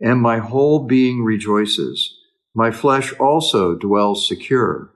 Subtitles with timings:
[0.00, 2.16] and my whole being rejoices.
[2.54, 4.92] My flesh also dwells secure.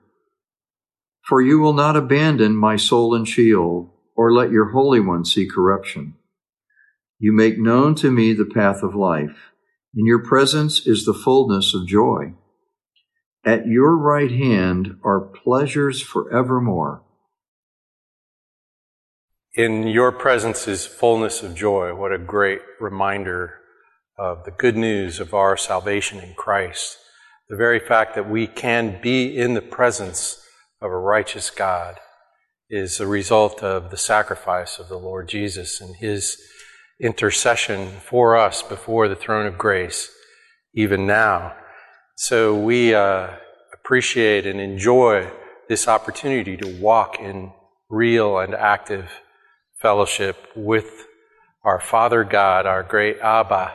[1.27, 5.47] For you will not abandon my soul in Sheol, or let your Holy One see
[5.47, 6.15] corruption.
[7.19, 9.51] You make known to me the path of life.
[9.95, 12.33] In your presence is the fullness of joy.
[13.45, 17.03] At your right hand are pleasures forevermore.
[19.53, 21.95] In your presence is fullness of joy.
[21.95, 23.61] What a great reminder
[24.17, 26.97] of the good news of our salvation in Christ.
[27.49, 30.41] The very fact that we can be in the presence
[30.81, 31.99] of a righteous God
[32.69, 36.37] is a result of the sacrifice of the Lord Jesus and his
[36.99, 40.09] intercession for us before the throne of grace,
[40.73, 41.55] even now.
[42.15, 43.31] So we uh,
[43.73, 45.29] appreciate and enjoy
[45.67, 47.51] this opportunity to walk in
[47.89, 49.09] real and active
[49.81, 51.05] fellowship with
[51.63, 53.73] our Father God, our great Abba,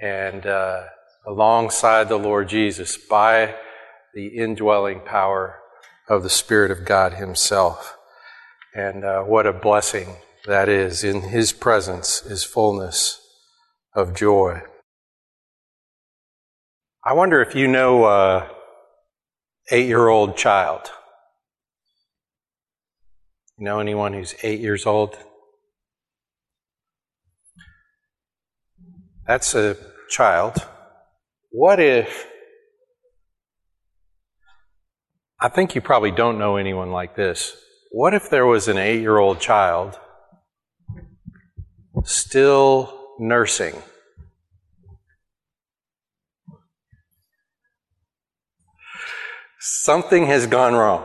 [0.00, 0.84] and uh,
[1.26, 3.54] alongside the Lord Jesus by
[4.14, 5.60] the indwelling power
[6.08, 7.96] of the Spirit of God Himself.
[8.74, 11.04] And uh, what a blessing that is.
[11.04, 13.20] In His presence is fullness
[13.94, 14.62] of joy.
[17.04, 18.50] I wonder if you know a
[19.70, 20.90] eight year old child.
[23.58, 25.16] You know anyone who's eight years old?
[29.30, 29.76] That's a
[30.08, 30.56] child,
[31.50, 32.26] what if,
[35.40, 37.54] I think you probably don't know anyone like this.
[37.92, 40.00] What if there was an eight year old child
[42.02, 43.80] still nursing?
[49.60, 51.04] Something has gone wrong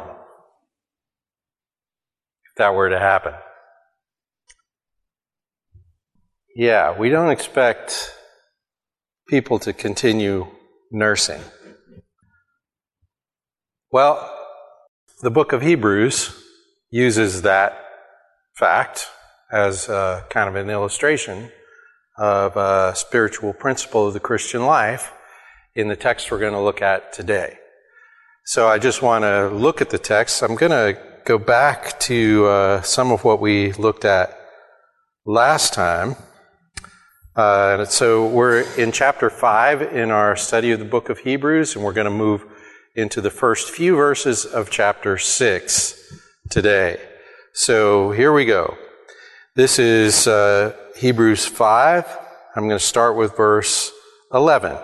[2.50, 3.35] if that were to happen.
[6.58, 8.16] Yeah, we don't expect
[9.28, 10.48] people to continue
[10.90, 11.42] nursing?
[13.92, 14.32] Well,
[15.22, 16.34] the book of Hebrews
[16.92, 17.78] uses that
[18.54, 19.10] fact
[19.52, 21.52] as a, kind of an illustration
[22.18, 25.12] of a spiritual principle of the Christian life
[25.76, 27.58] in the text we're going to look at today.
[28.46, 30.42] So I just want to look at the text.
[30.42, 34.40] I'm going to go back to uh, some of what we looked at
[35.26, 36.16] last time.
[37.35, 41.84] Uh, so we're in chapter 5 in our study of the book of Hebrews, and
[41.84, 42.46] we're going to move
[42.96, 46.18] into the first few verses of chapter 6
[46.50, 46.97] today.
[47.51, 48.78] So here we go.
[49.53, 52.06] This is uh, Hebrews 5.
[52.56, 53.91] I'm going to start with verse
[54.34, 54.78] 11.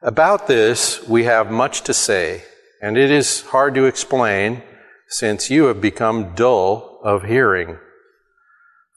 [0.00, 2.42] About this, we have much to say,
[2.80, 4.62] and it is hard to explain
[5.08, 7.76] since you have become dull of hearing.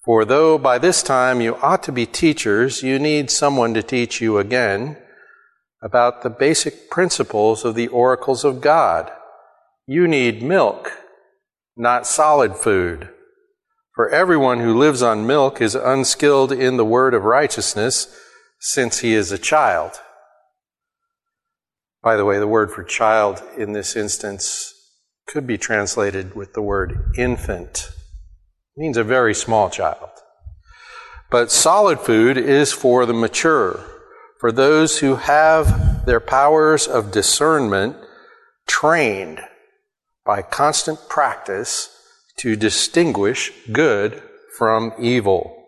[0.04, 4.20] For though by this time you ought to be teachers, you need someone to teach
[4.20, 4.98] you again
[5.82, 9.12] about the basic principles of the oracles of God.
[9.88, 10.92] You need milk,
[11.78, 13.10] not solid food.
[13.96, 18.20] For everyone who lives on milk is unskilled in the word of righteousness,
[18.60, 19.92] since he is a child.
[22.02, 24.74] By the way, the word for child in this instance
[25.28, 27.90] could be translated with the word infant
[28.76, 30.10] means a very small child.
[31.30, 33.84] But solid food is for the mature,
[34.40, 37.96] for those who have their powers of discernment
[38.68, 39.40] trained
[40.26, 41.90] by constant practice
[42.38, 44.22] to distinguish good
[44.58, 45.60] from evil.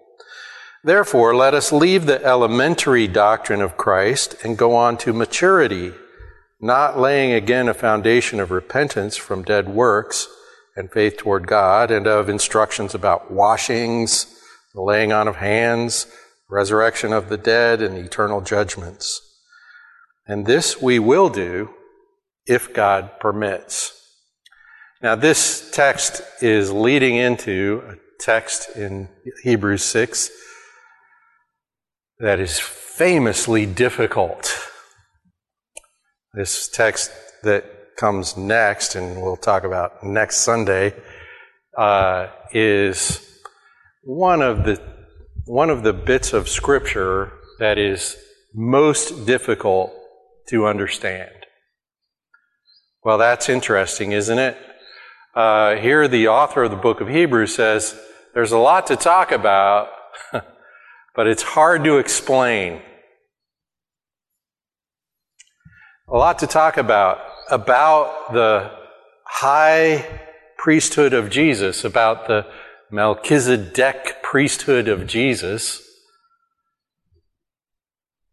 [0.84, 5.94] Therefore, let us leave the elementary doctrine of Christ and go on to maturity,
[6.62, 10.28] not laying again a foundation of repentance from dead works
[10.76, 14.28] and faith toward God, and of instructions about washings,
[14.74, 16.08] the laying on of hands,
[16.50, 19.22] resurrection of the dead, and eternal judgments.
[20.28, 21.70] And this we will do
[22.46, 23.92] if God permits.
[25.02, 29.10] Now, this text is leading into a text in
[29.44, 30.32] Hebrews 6
[32.20, 34.54] that is famously difficult.
[36.34, 37.12] This text
[37.44, 37.66] that
[37.98, 40.94] comes next, and we'll talk about next Sunday,
[41.78, 43.42] uh, is
[44.04, 44.82] one of the
[45.46, 48.18] one of the bits of Scripture that is
[48.54, 49.94] most difficult
[50.48, 51.30] to understand.
[53.04, 54.58] Well, that's interesting, isn't it?
[55.36, 58.00] Uh, here, the author of the book of Hebrews says
[58.34, 59.90] there's a lot to talk about,
[61.16, 62.82] but it's hard to explain.
[66.08, 67.20] A lot to talk about
[67.50, 68.72] about the
[69.24, 70.22] high
[70.58, 72.46] priesthood of Jesus, about the
[72.92, 75.82] Melchizedek priesthood of Jesus.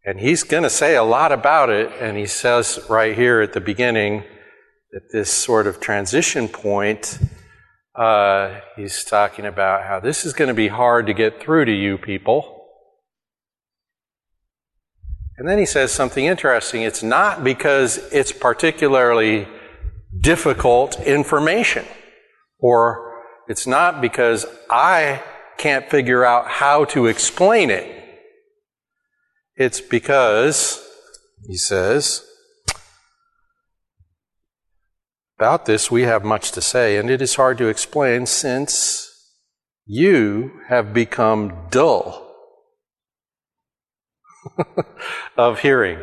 [0.05, 3.53] And he's going to say a lot about it, and he says right here at
[3.53, 4.23] the beginning
[4.91, 7.19] that this sort of transition point,
[7.95, 11.71] uh, he's talking about how this is going to be hard to get through to
[11.71, 12.62] you people.
[15.37, 16.83] And then he says something interesting.
[16.83, 19.47] It's not because it's particularly
[20.19, 21.85] difficult information,
[22.59, 25.23] or it's not because I
[25.57, 27.89] can't figure out how to explain it.
[29.55, 30.85] It's because,
[31.47, 32.25] he says,
[35.37, 39.09] about this we have much to say, and it is hard to explain since
[39.85, 42.32] you have become dull
[45.37, 45.99] of hearing.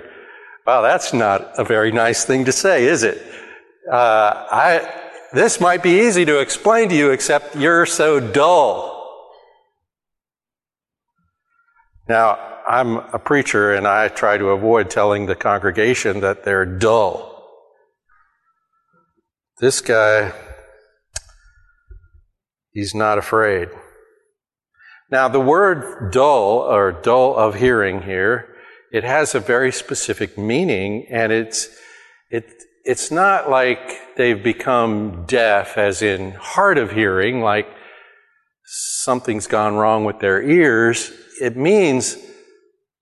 [0.66, 3.20] Wow, that's not a very nice thing to say, is it?
[3.90, 5.00] Uh, I,
[5.32, 8.98] this might be easy to explain to you, except you're so dull.
[12.08, 12.38] Now,
[12.69, 17.28] I'm a preacher and I try to avoid telling the congregation that they're dull.
[19.58, 20.32] This guy,
[22.72, 23.69] he's not afraid.
[25.10, 28.54] Now, the word dull or dull of hearing here,
[28.92, 31.68] it has a very specific meaning and it's,
[32.30, 32.44] it,
[32.84, 37.68] it's not like they've become deaf as in hard of hearing, like
[38.64, 41.10] something's gone wrong with their ears.
[41.40, 42.16] It means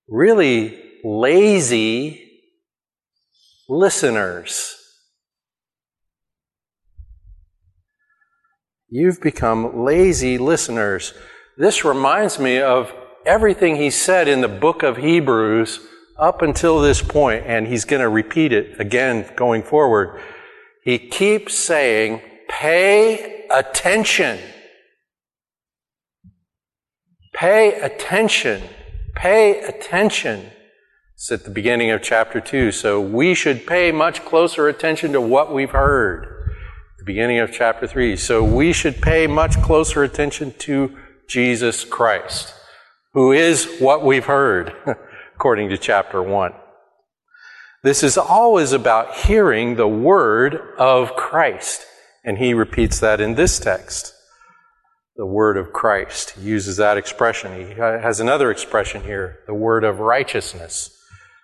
[0.08, 2.24] really lazy
[3.68, 4.74] listeners.
[8.88, 11.12] You've become lazy listeners.
[11.58, 12.94] This reminds me of
[13.26, 15.80] everything he said in the book of Hebrews
[16.16, 20.22] up until this point, and he's going to repeat it again going forward.
[20.84, 24.38] He keeps saying, pay attention.
[27.34, 28.62] Pay attention.
[29.16, 30.50] Pay attention.
[31.14, 32.70] It's at the beginning of chapter 2.
[32.70, 36.52] So we should pay much closer attention to what we've heard.
[36.98, 38.14] The beginning of chapter 3.
[38.16, 40.96] So we should pay much closer attention to
[41.28, 42.54] Jesus Christ,
[43.12, 44.74] who is what we've heard,
[45.36, 46.52] according to chapter 1.
[47.84, 51.84] This is always about hearing the word of Christ.
[52.24, 54.14] And he repeats that in this text.
[55.16, 56.30] The word of Christ.
[56.30, 57.54] He uses that expression.
[57.54, 60.90] He has another expression here, the word of righteousness.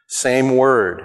[0.08, 1.02] Same word.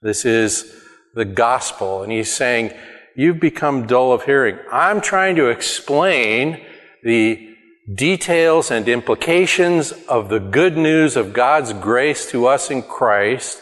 [0.00, 0.74] This is
[1.14, 2.02] the gospel.
[2.02, 2.72] And he's saying,
[3.14, 4.58] You've become dull of hearing.
[4.70, 6.64] I'm trying to explain
[7.02, 7.48] the
[7.92, 13.60] details and implications of the good news of God's grace to us in Christ,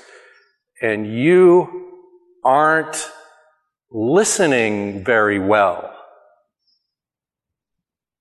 [0.82, 1.90] and you
[2.44, 3.10] aren't
[3.90, 5.94] listening very well.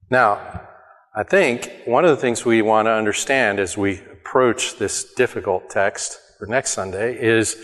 [0.09, 0.67] Now,
[1.15, 5.69] I think one of the things we want to understand as we approach this difficult
[5.69, 7.57] text for next Sunday is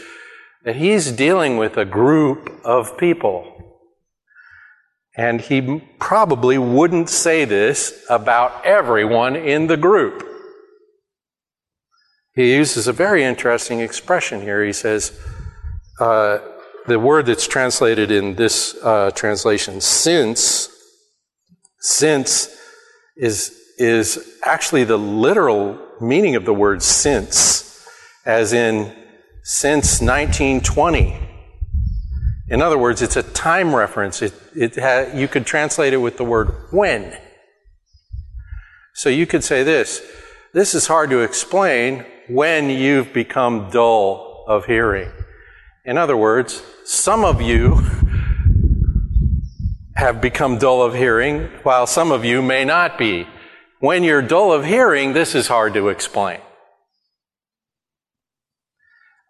[0.64, 3.55] that he's dealing with a group of people.
[5.18, 10.24] And he probably wouldn't say this about everyone in the group.
[12.34, 14.64] He uses a very interesting expression here.
[14.64, 15.18] He says,
[16.02, 16.40] uh,
[16.86, 20.70] the word that's translated in this uh, translation, since,
[21.80, 22.56] since
[23.16, 27.88] is, is actually the literal meaning of the word since,
[28.26, 28.94] as in
[29.44, 31.25] since 1920.
[32.48, 34.22] In other words, it's a time reference.
[34.22, 37.18] It, it ha- you could translate it with the word when.
[38.94, 40.02] So you could say this
[40.54, 45.12] this is hard to explain when you've become dull of hearing.
[45.84, 47.76] In other words, some of you
[49.96, 53.28] have become dull of hearing, while some of you may not be.
[53.80, 56.40] When you're dull of hearing, this is hard to explain.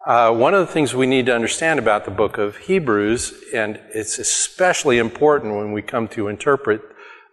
[0.06, 3.80] Uh, one of the things we need to understand about the book of Hebrews, and
[3.92, 6.80] it's especially important when we come to interpret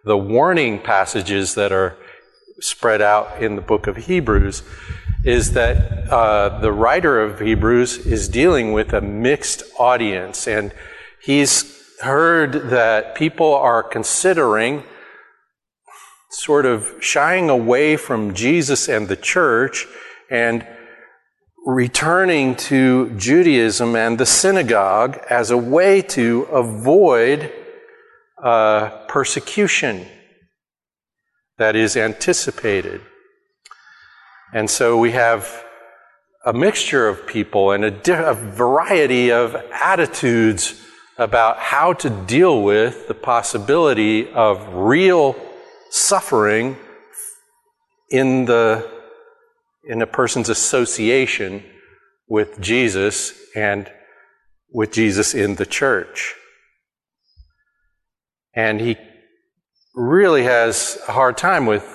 [0.04, 1.96] the warning passages that are
[2.58, 4.64] spread out in the book of Hebrews,
[5.24, 10.72] is that uh, the writer of Hebrews is dealing with a mixed audience, and
[11.22, 14.82] he's heard that people are considering
[16.28, 19.86] sort of shying away from Jesus and the church
[20.28, 20.66] and
[21.64, 27.52] returning to Judaism and the synagogue as a way to avoid
[28.42, 30.06] uh, persecution
[31.56, 33.00] that is anticipated.
[34.52, 35.64] And so we have
[36.44, 40.80] a mixture of people and a, di- a variety of attitudes
[41.16, 45.34] about how to deal with the possibility of real
[45.90, 46.76] suffering
[48.10, 48.93] in the
[49.88, 51.62] in a person's association
[52.28, 53.90] with Jesus and
[54.72, 56.34] with Jesus in the church.
[58.54, 58.96] And he
[59.94, 61.86] really has a hard time with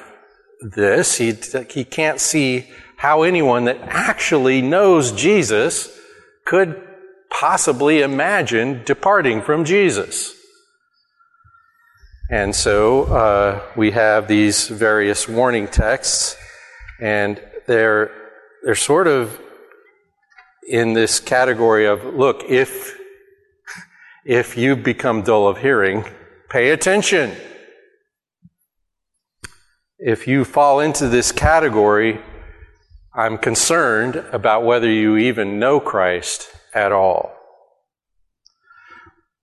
[0.62, 1.18] this.
[1.18, 1.34] He,
[1.70, 2.68] he can't see
[2.98, 5.98] how anyone that actually knows Jesus
[6.46, 6.82] could
[7.30, 10.36] possibly imagine departing from Jesus.
[12.30, 16.36] And so uh, we have these various warning texts,
[17.00, 18.10] and they're
[18.64, 19.40] they're sort of
[20.68, 22.98] in this category of look if
[24.26, 26.04] if you become dull of hearing
[26.50, 27.36] pay attention.
[30.00, 32.20] If you fall into this category
[33.14, 37.32] i'm concerned about whether you even know christ at all.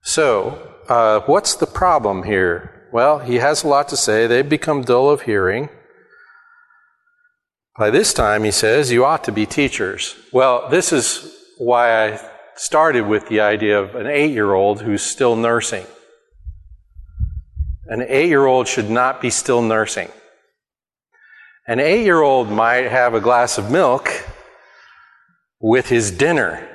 [0.03, 2.89] So uh, what's the problem here?
[2.93, 4.27] Well he has a lot to say.
[4.27, 5.69] They've become dull of hearing
[7.79, 10.17] by this time, he says, you ought to be teachers.
[10.33, 15.03] Well, this is why I started with the idea of an eight year old who's
[15.03, 15.87] still nursing.
[17.87, 20.09] An eight year old should not be still nursing.
[21.69, 24.09] An eight year old might have a glass of milk
[25.61, 26.67] with his dinner.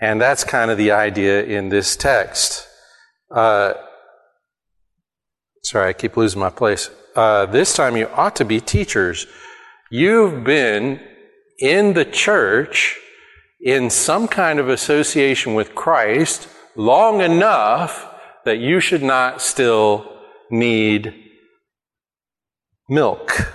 [0.00, 2.66] And that's kind of the idea in this text.
[3.30, 3.74] Uh,
[5.62, 9.26] sorry, I keep losing my place uh, this time you ought to be teachers.
[9.90, 11.00] You've been
[11.58, 12.98] in the church
[13.60, 18.08] in some kind of association with Christ long enough
[18.44, 20.10] that you should not still
[20.50, 21.14] need
[22.88, 23.52] milk.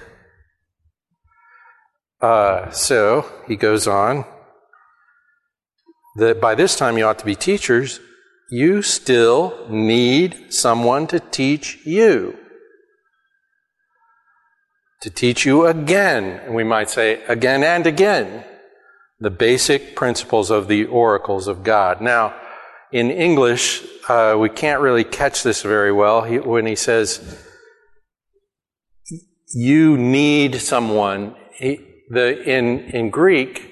[2.22, 4.26] Uh, so he goes on
[6.16, 8.00] that by this time you ought to be teachers.
[8.50, 12.38] You still need someone to teach you
[15.02, 18.44] to teach you again, and we might say again and again,
[19.20, 22.02] the basic principles of the oracles of God.
[22.02, 22.36] Now,
[22.92, 27.44] in English, uh, we can't really catch this very well he, when he says,
[29.54, 31.36] you need someone.
[31.54, 33.70] He, the, in, in Greek,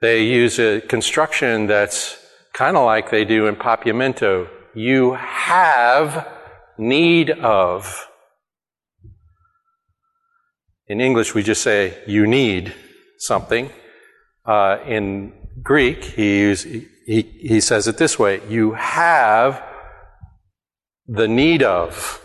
[0.00, 2.18] they use a construction that's
[2.52, 4.48] kind of like they do in Papiamento.
[4.74, 6.28] You have
[6.78, 8.06] need of.
[10.90, 12.74] In English, we just say, you need
[13.16, 13.70] something.
[14.44, 15.32] Uh, in
[15.62, 19.62] Greek, he, use, he, he says it this way you have
[21.06, 22.20] the need of.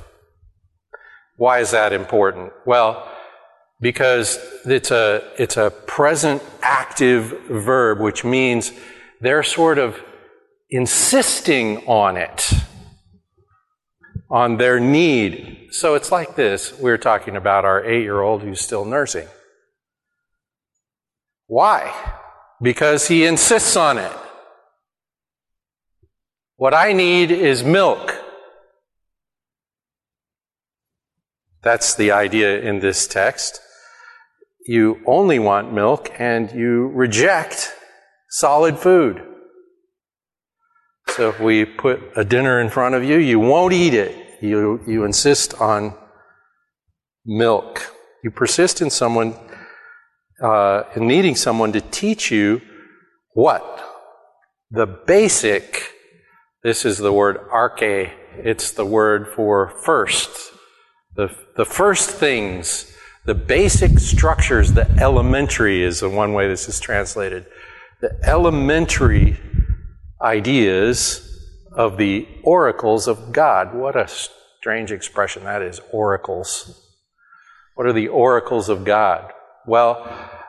[1.38, 2.54] Why is that important?
[2.66, 3.08] Well,
[3.82, 8.72] because it's a, it's a present active verb, which means
[9.22, 10.04] they're sort of
[10.72, 12.52] insisting on it,
[14.30, 15.68] on their need.
[15.72, 16.78] So it's like this.
[16.80, 19.28] We are talking about our eight year old who's still nursing.
[21.48, 21.94] Why?
[22.62, 24.12] Because he insists on it.
[26.58, 28.16] What I need is milk.
[31.62, 33.60] That's the idea in this text.
[34.66, 37.74] You only want milk and you reject
[38.30, 39.35] solid food.
[41.10, 44.42] So if we put a dinner in front of you, you won't eat it.
[44.42, 45.96] You, you insist on
[47.26, 47.94] milk.
[48.24, 49.36] You persist in someone,
[50.42, 52.62] uh, in needing someone to teach you
[53.34, 53.84] what?
[54.72, 55.92] The basic,
[56.64, 60.52] this is the word arche, it's the word for first.
[61.16, 62.94] The, the first things,
[63.26, 67.46] the basic structures, the elementary is the one way this is translated.
[68.02, 69.40] The elementary
[70.26, 71.22] ideas
[71.72, 73.76] of the oracles of God.
[73.76, 74.08] What a
[74.60, 76.82] strange expression that is, oracles.
[77.76, 79.32] What are the oracles of God?
[79.68, 80.04] Well,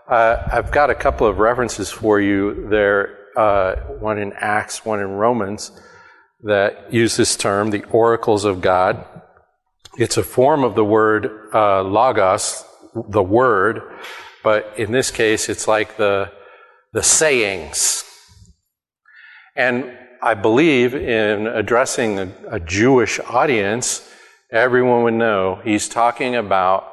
[0.08, 5.00] uh, I've got a couple of references for you there, uh, one in Acts, one
[5.00, 5.72] in Romans,
[6.44, 9.04] that use this term, the oracles of God.
[9.98, 12.64] It's a form of the word uh, logos,
[13.10, 13.82] the word,
[14.44, 16.30] but in this case, it's like the,
[16.92, 18.05] the sayings.
[19.56, 24.08] And I believe in addressing a, a Jewish audience,
[24.52, 26.92] everyone would know he's talking about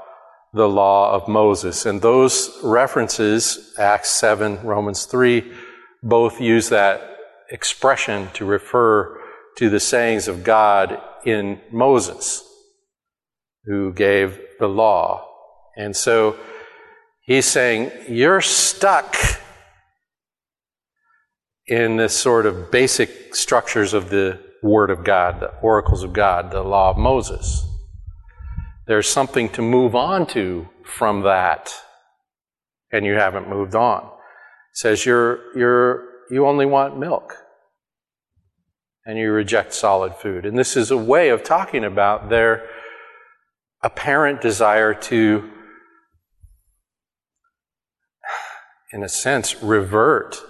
[0.53, 1.85] the law of Moses.
[1.85, 5.51] And those references, Acts 7, Romans 3,
[6.03, 7.17] both use that
[7.49, 9.19] expression to refer
[9.57, 12.43] to the sayings of God in Moses,
[13.65, 15.27] who gave the law.
[15.75, 16.37] And so
[17.21, 19.15] he's saying, You're stuck
[21.67, 26.51] in this sort of basic structures of the Word of God, the oracles of God,
[26.51, 27.65] the law of Moses.
[28.87, 31.73] There's something to move on to from that,
[32.91, 34.03] and you haven't moved on.
[34.03, 37.35] It says you're, you're, you only want milk,
[39.05, 40.45] and you reject solid food.
[40.45, 42.67] And this is a way of talking about their
[43.81, 45.49] apparent desire to,
[48.91, 50.41] in a sense, revert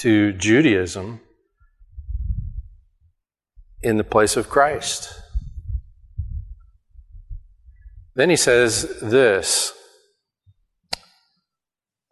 [0.00, 1.20] to Judaism
[3.82, 5.12] in the place of Christ.
[8.14, 9.74] Then he says this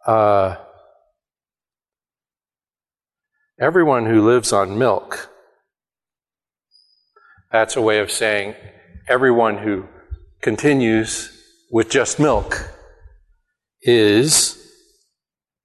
[0.05, 0.57] uh,
[3.59, 5.31] Everyone who lives on milk,
[7.51, 8.53] that's a way of saying
[9.07, 9.85] everyone who
[10.41, 11.35] continues
[11.71, 12.69] with just milk
[13.81, 14.55] is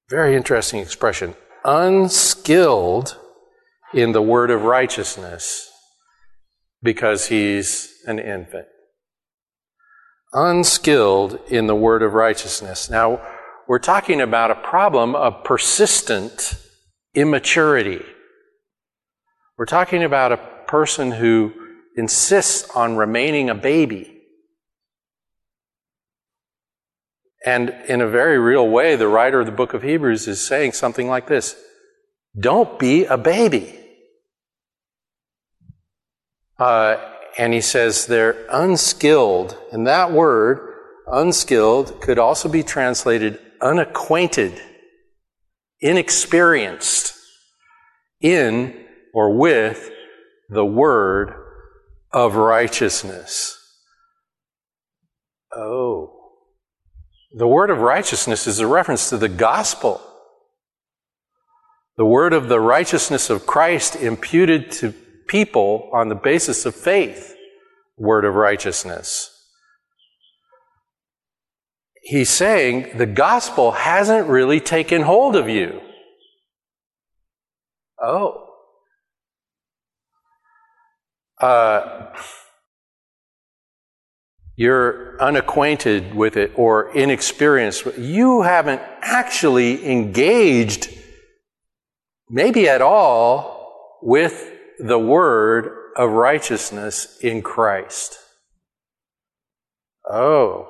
[0.08, 3.18] very interesting expression unskilled
[3.92, 5.70] in the word of righteousness
[6.82, 8.66] because he's an infant.
[10.32, 12.90] Unskilled in the word of righteousness.
[12.90, 13.22] Now,
[13.66, 16.56] we're talking about a problem of persistent
[17.14, 18.02] immaturity.
[19.56, 21.52] We're talking about a person who
[21.96, 24.13] insists on remaining a baby.
[27.44, 30.72] And in a very real way, the writer of the book of Hebrews is saying
[30.72, 31.56] something like this
[32.38, 33.78] Don't be a baby.
[36.58, 36.96] Uh,
[37.36, 39.58] and he says they're unskilled.
[39.72, 40.74] And that word,
[41.06, 44.60] unskilled, could also be translated unacquainted,
[45.80, 47.14] inexperienced
[48.20, 49.90] in or with
[50.48, 51.34] the word
[52.12, 53.58] of righteousness.
[55.54, 56.23] Oh.
[57.36, 60.00] The word of righteousness is a reference to the gospel.
[61.96, 64.94] The word of the righteousness of Christ imputed to
[65.26, 67.34] people on the basis of faith.
[67.96, 69.30] Word of righteousness.
[72.02, 75.80] He's saying the gospel hasn't really taken hold of you.
[78.00, 78.48] Oh.
[81.40, 82.12] Uh,
[84.56, 87.86] you're unacquainted with it or inexperienced.
[87.98, 90.88] You haven't actually engaged,
[92.28, 98.18] maybe at all, with the word of righteousness in Christ.
[100.08, 100.68] Oh,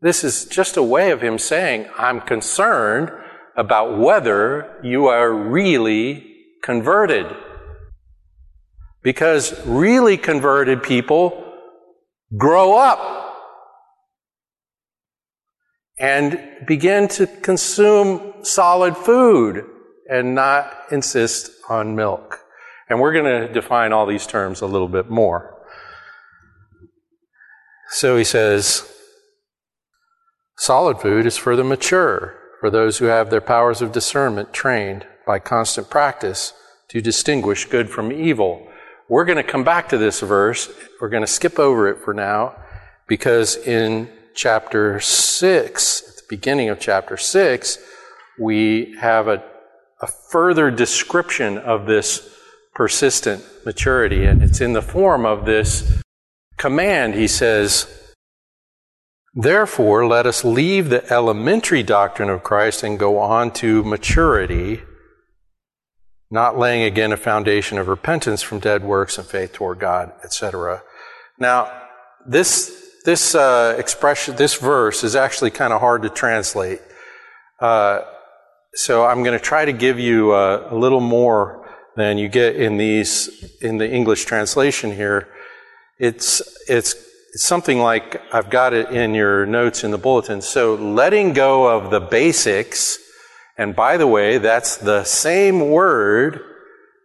[0.00, 3.10] this is just a way of him saying, I'm concerned
[3.56, 7.26] about whether you are really converted.
[9.02, 11.47] Because really converted people
[12.36, 13.34] grow up
[15.98, 19.64] and begin to consume solid food
[20.08, 22.40] and not insist on milk.
[22.88, 25.54] And we're going to define all these terms a little bit more.
[27.90, 28.90] So he says,
[30.58, 35.06] solid food is for the mature, for those who have their powers of discernment trained
[35.26, 36.52] by constant practice
[36.88, 38.66] to distinguish good from evil.
[39.08, 40.70] We're going to come back to this verse.
[41.00, 42.56] We're going to skip over it for now
[43.06, 47.78] because in chapter 6, at the beginning of chapter 6,
[48.38, 49.42] we have a,
[50.02, 52.34] a further description of this
[52.74, 56.02] persistent maturity, and it's in the form of this
[56.58, 57.14] command.
[57.14, 58.14] He says,
[59.34, 64.82] Therefore, let us leave the elementary doctrine of Christ and go on to maturity
[66.30, 70.82] not laying again a foundation of repentance from dead works and faith toward God, etc.
[71.38, 71.72] Now,
[72.26, 76.80] this this uh, expression, this verse, is actually kind of hard to translate.
[77.58, 78.02] Uh,
[78.74, 82.56] so I'm going to try to give you a, a, little more than you get
[82.56, 85.28] in these in the English translation here.
[85.98, 86.94] It's it's
[87.32, 90.42] it's something like I've got it in your notes in the bulletin.
[90.42, 92.98] So letting go of the basics,
[93.58, 96.40] and by the way, that's the same word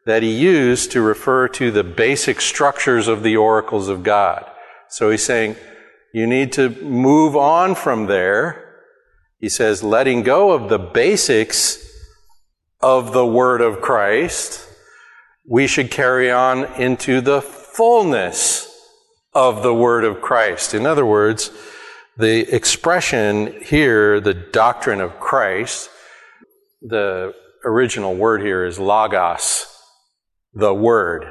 [0.05, 4.45] that he used to refer to the basic structures of the oracles of God.
[4.89, 5.55] So he's saying,
[6.13, 8.81] you need to move on from there.
[9.39, 11.79] He says, letting go of the basics
[12.81, 14.67] of the Word of Christ,
[15.49, 18.69] we should carry on into the fullness
[19.33, 20.73] of the Word of Christ.
[20.73, 21.49] In other words,
[22.17, 25.89] the expression here, the doctrine of Christ,
[26.83, 29.65] the original word here is logos,
[30.53, 31.25] the Word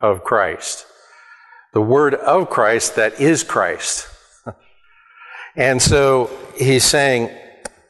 [0.00, 0.86] of Christ.
[1.72, 4.08] The Word of Christ that is Christ.
[5.56, 7.30] and so he's saying,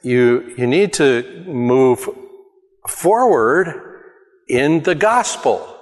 [0.03, 2.09] you, you need to move
[2.87, 4.03] forward
[4.49, 5.75] in the gospel.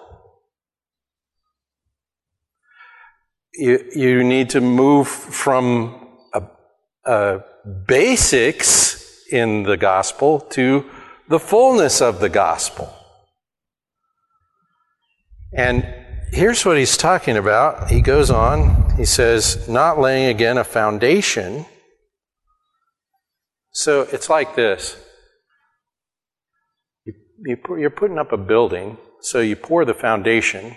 [3.53, 6.43] You, you need to move from a,
[7.05, 7.41] a
[7.87, 8.84] basics
[9.31, 10.89] in the gospel to
[11.29, 12.93] the fullness of the gospel.
[15.53, 15.87] And
[16.33, 17.91] here's what he's talking about.
[17.91, 21.67] He goes on, he says, not laying again a foundation.
[23.73, 24.97] So it's like this
[27.45, 30.77] you, you're putting up a building, so you pour the foundation,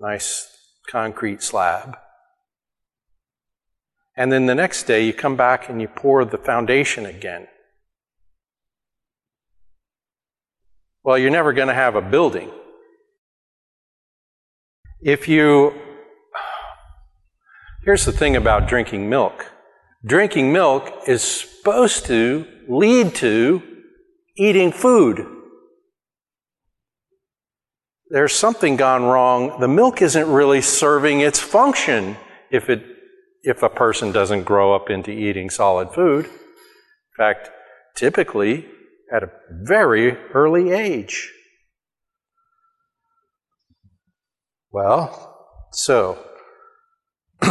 [0.00, 0.48] nice
[0.90, 1.96] concrete slab.
[4.16, 7.48] And then the next day you come back and you pour the foundation again.
[11.04, 12.50] Well, you're never going to have a building.
[15.00, 15.74] If you.
[17.84, 19.46] Here's the thing about drinking milk
[20.04, 23.62] drinking milk is supposed to lead to
[24.36, 25.26] eating food
[28.12, 29.58] there's something gone wrong.
[29.58, 32.18] The milk isn't really serving its function
[32.50, 32.84] if it
[33.42, 36.26] if a person doesn't grow up into eating solid food.
[36.26, 37.50] In fact,
[37.96, 38.66] typically
[39.12, 41.30] at a very early age.
[44.70, 46.18] Well, so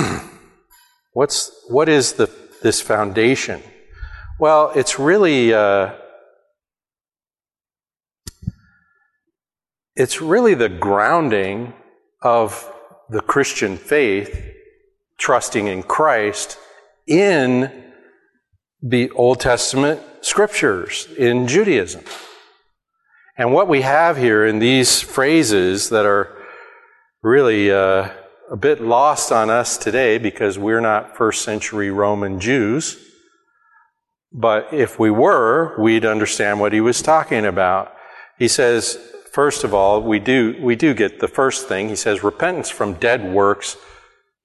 [1.13, 2.29] what's what is the
[2.63, 3.61] this foundation?
[4.39, 5.93] Well, it's really uh,
[9.95, 11.73] it's really the grounding
[12.23, 12.67] of
[13.09, 14.51] the Christian faith,
[15.19, 16.57] trusting in Christ,
[17.05, 17.90] in
[18.81, 22.03] the Old Testament scriptures, in Judaism.
[23.37, 26.37] And what we have here in these phrases that are
[27.23, 28.09] really uh,
[28.51, 32.97] a bit lost on us today because we're not first century Roman Jews.
[34.33, 37.93] But if we were, we'd understand what he was talking about.
[38.37, 38.97] He says,
[39.31, 41.89] first of all, we do, we do get the first thing.
[41.89, 43.77] He says repentance from dead works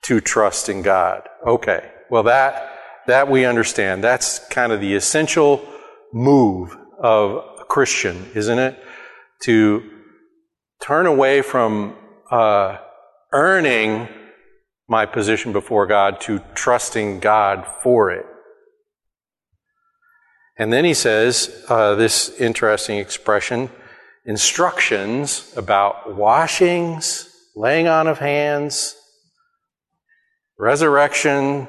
[0.02, 1.28] to trust in God.
[1.46, 1.90] Okay.
[2.10, 2.75] Well, that,
[3.06, 4.02] that we understand.
[4.02, 5.66] That's kind of the essential
[6.12, 8.78] move of a Christian, isn't it?
[9.42, 9.82] To
[10.80, 11.96] turn away from
[12.30, 12.78] uh,
[13.32, 14.08] earning
[14.88, 18.26] my position before God to trusting God for it.
[20.58, 23.70] And then he says uh, this interesting expression
[24.24, 28.96] instructions about washings, laying on of hands,
[30.58, 31.68] resurrection,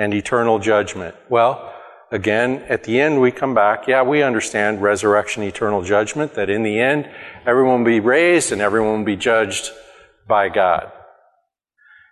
[0.00, 1.14] and eternal judgment.
[1.28, 1.74] Well,
[2.10, 3.86] again, at the end we come back.
[3.86, 7.06] Yeah, we understand resurrection, eternal judgment, that in the end
[7.44, 9.70] everyone will be raised and everyone will be judged
[10.26, 10.90] by God.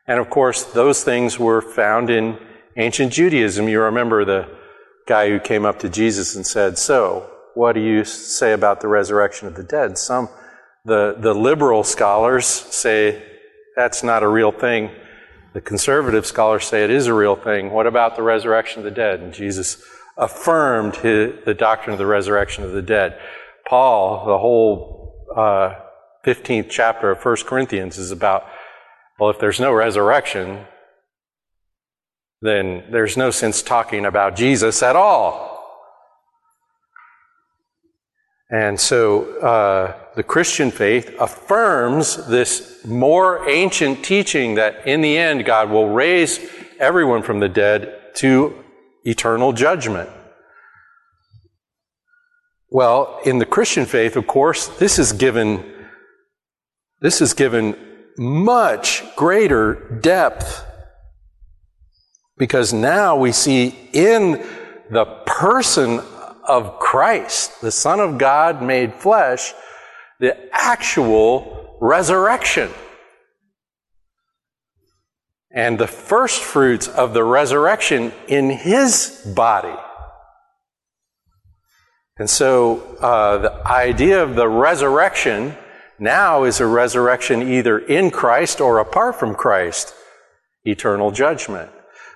[0.06, 2.36] And of course, those things were found in
[2.76, 3.68] ancient Judaism.
[3.68, 4.54] You remember the
[5.06, 8.88] guy who came up to Jesus and said, So, what do you say about the
[8.88, 9.96] resurrection of the dead?
[9.96, 10.28] Some,
[10.84, 13.22] the, the liberal scholars say
[13.76, 14.90] that's not a real thing.
[15.54, 17.70] The conservative scholars say it is a real thing.
[17.70, 19.20] What about the resurrection of the dead?
[19.20, 19.82] And Jesus
[20.16, 23.18] affirmed his, the doctrine of the resurrection of the dead.
[23.66, 25.74] Paul, the whole uh,
[26.26, 28.44] 15th chapter of 1 Corinthians is about,
[29.18, 30.66] well, if there's no resurrection,
[32.40, 35.57] then there's no sense talking about Jesus at all.
[38.50, 45.44] And so uh, the Christian faith affirms this more ancient teaching that in the end
[45.44, 46.40] God will raise
[46.78, 48.64] everyone from the dead to
[49.04, 50.08] eternal judgment.
[52.70, 55.74] Well, in the Christian faith, of course, this is given
[57.00, 57.76] this is given
[58.16, 60.64] much greater depth
[62.36, 64.44] because now we see in
[64.90, 66.00] the person
[66.48, 69.52] of Christ, the Son of God made flesh,
[70.18, 72.70] the actual resurrection.
[75.50, 79.74] and the first fruits of the resurrection in his body.
[82.18, 85.56] And so uh, the idea of the resurrection
[85.98, 89.94] now is a resurrection either in Christ or apart from Christ,
[90.64, 91.70] eternal judgment.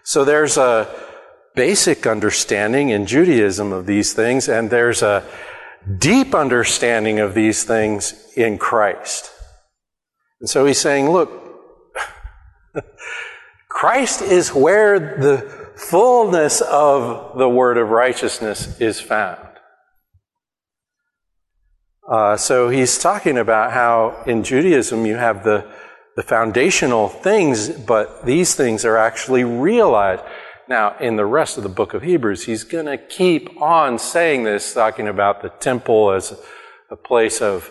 [0.05, 0.89] So there's a
[1.55, 5.25] basic understanding in Judaism of these things, and there's a
[5.99, 9.31] deep understanding of these things in Christ.
[10.41, 11.31] And so he's saying, look,
[13.69, 19.49] Christ is where the fullness of the word of righteousness is found.
[22.09, 25.67] Uh, so he's talking about how in Judaism you have the,
[26.17, 30.23] the foundational things, but these things are actually realized.
[30.73, 34.45] Now, in the rest of the book of Hebrews, he's going to keep on saying
[34.45, 36.35] this, talking about the temple as
[36.89, 37.71] a place of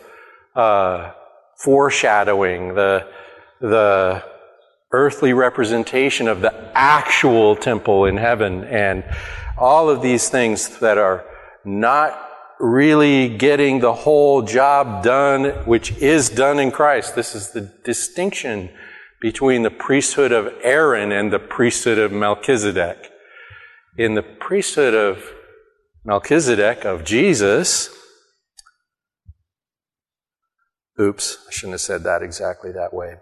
[0.54, 1.12] uh,
[1.56, 3.08] foreshadowing, the,
[3.60, 4.24] the
[4.92, 9.04] earthly representation of the actual temple in heaven, and
[9.58, 11.26] all of these things that are
[11.66, 17.16] not really getting the whole job done, which is done in Christ.
[17.16, 18.70] This is the distinction
[19.21, 23.12] between the priesthood of Aaron and the priesthood of Melchizedek.
[23.97, 25.23] In the priesthood of
[26.03, 27.95] Melchizedek, of Jesus,
[30.99, 33.13] oops, I shouldn't have said that exactly that way.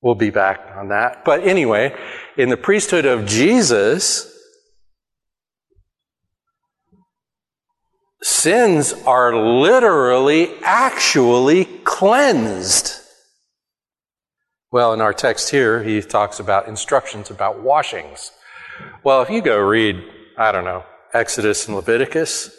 [0.00, 1.24] We'll be back on that.
[1.24, 1.94] But anyway,
[2.38, 4.34] in the priesthood of Jesus,
[8.22, 13.01] sins are literally, actually cleansed.
[14.72, 18.32] Well, in our text here, he talks about instructions about washings.
[19.04, 20.02] Well, if you go read,
[20.38, 22.50] I don't know, Exodus and Leviticus,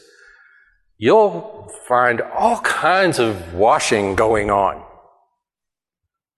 [0.99, 4.86] you'll find all kinds of washing going on.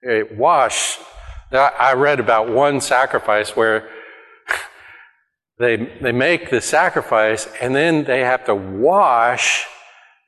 [0.02, 0.98] It wash.
[1.52, 3.90] I read about one sacrifice where
[5.60, 9.66] they, they make the sacrifice and then they have to wash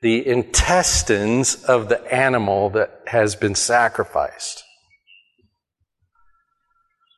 [0.02, 4.62] the intestines of the animal that has been sacrificed.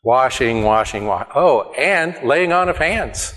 [0.03, 1.33] Washing, washing, washing.
[1.35, 3.35] Oh, and laying on of hands.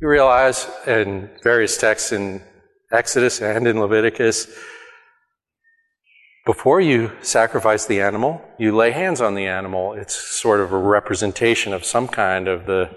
[0.00, 2.42] You realize in various texts in
[2.92, 4.46] Exodus and in Leviticus,
[6.46, 9.92] before you sacrifice the animal, you lay hands on the animal.
[9.92, 12.90] It's sort of a representation of some kind of the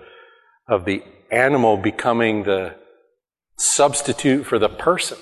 [0.67, 2.75] of the animal becoming the
[3.57, 5.17] substitute for the person.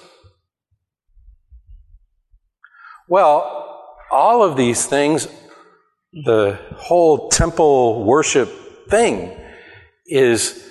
[3.08, 5.28] Well, all of these things,
[6.13, 9.38] the whole temple worship thing
[10.06, 10.67] is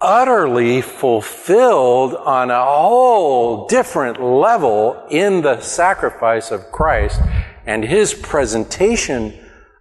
[0.00, 7.20] utterly fulfilled on a whole different level in the sacrifice of Christ
[7.64, 9.32] and his presentation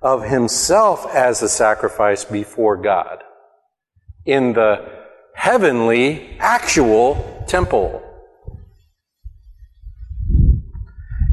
[0.02, 3.22] of himself as a sacrifice before God
[4.26, 4.90] in the
[5.36, 8.02] heavenly, actual temple.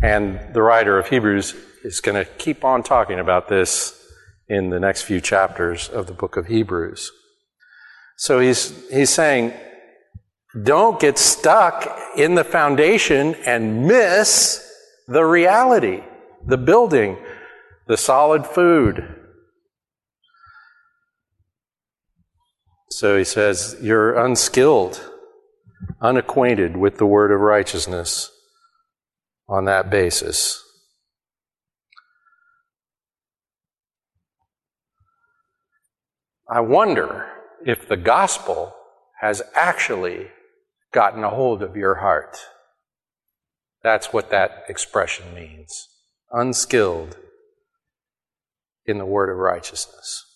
[0.02, 3.98] And the writer of Hebrews is going to keep on talking about this
[4.48, 7.10] in the next few chapters of the book of Hebrews.
[8.16, 9.52] So he's, he's saying,
[10.62, 14.68] don't get stuck in the foundation and miss
[15.08, 16.02] the reality,
[16.46, 17.16] the building,
[17.86, 19.22] the solid food,
[22.92, 25.02] So he says, You're unskilled,
[26.00, 28.30] unacquainted with the word of righteousness
[29.48, 30.62] on that basis.
[36.52, 37.28] I wonder
[37.64, 38.74] if the gospel
[39.22, 40.26] has actually
[40.92, 42.36] gotten a hold of your heart.
[43.82, 45.88] That's what that expression means.
[46.30, 47.16] Unskilled
[48.84, 50.26] in the word of righteousness.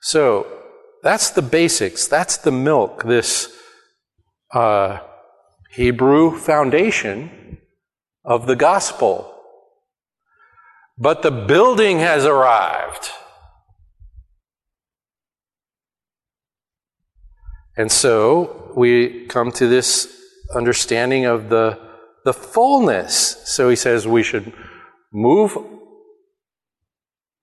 [0.00, 0.48] So,
[1.04, 2.08] that's the basics.
[2.08, 3.56] That's the milk, this
[4.52, 4.98] uh,
[5.70, 7.58] Hebrew foundation
[8.24, 9.32] of the gospel.
[10.98, 13.10] But the building has arrived.
[17.78, 20.14] And so we come to this
[20.54, 21.78] understanding of the,
[22.24, 23.40] the fullness.
[23.44, 24.52] So he says we should
[25.12, 25.56] move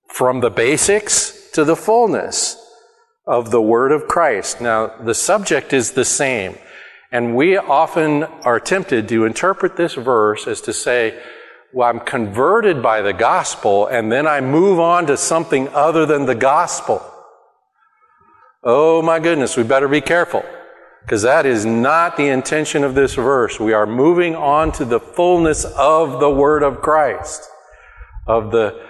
[0.08, 2.62] from the basics to the fullness
[3.26, 4.60] of the Word of Christ.
[4.60, 6.56] Now, the subject is the same.
[7.10, 11.18] And we often are tempted to interpret this verse as to say,
[11.72, 16.26] well, I'm converted by the gospel, and then I move on to something other than
[16.26, 17.02] the gospel.
[18.68, 20.44] Oh my goodness, we better be careful.
[21.02, 23.60] Because that is not the intention of this verse.
[23.60, 27.48] We are moving on to the fullness of the Word of Christ,
[28.26, 28.84] of the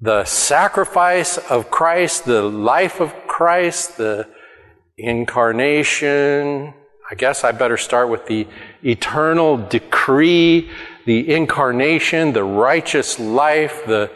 [0.00, 4.28] the sacrifice of Christ, the life of Christ, the
[4.96, 6.72] incarnation.
[7.10, 8.46] I guess I better start with the
[8.82, 10.70] eternal decree,
[11.04, 14.10] the incarnation, the righteous life, the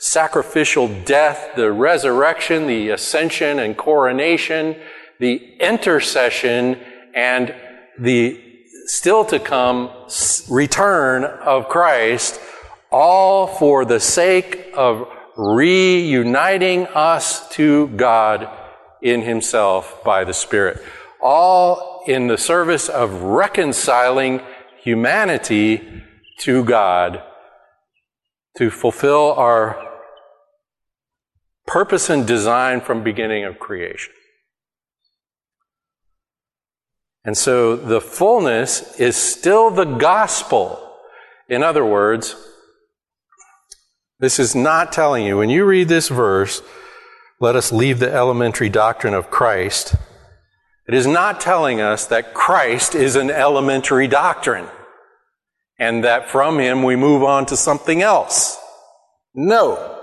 [0.00, 4.74] sacrificial death, the resurrection, the ascension and coronation,
[5.18, 6.78] the intercession,
[7.14, 7.54] and
[7.98, 8.42] the
[8.86, 9.90] still to come
[10.48, 12.40] return of Christ,
[12.90, 18.48] all for the sake of reuniting us to God
[19.02, 20.82] in Himself by the Spirit.
[21.22, 24.40] All in the service of reconciling
[24.82, 26.02] humanity
[26.38, 27.22] to God
[28.56, 29.89] to fulfill our
[31.66, 34.12] purpose and design from beginning of creation.
[37.24, 40.96] And so the fullness is still the gospel.
[41.48, 42.34] In other words,
[44.18, 46.62] this is not telling you, when you read this verse,
[47.40, 49.94] let us leave the elementary doctrine of Christ.
[50.86, 54.66] It is not telling us that Christ is an elementary doctrine
[55.78, 58.58] and that from him we move on to something else.
[59.34, 59.99] No.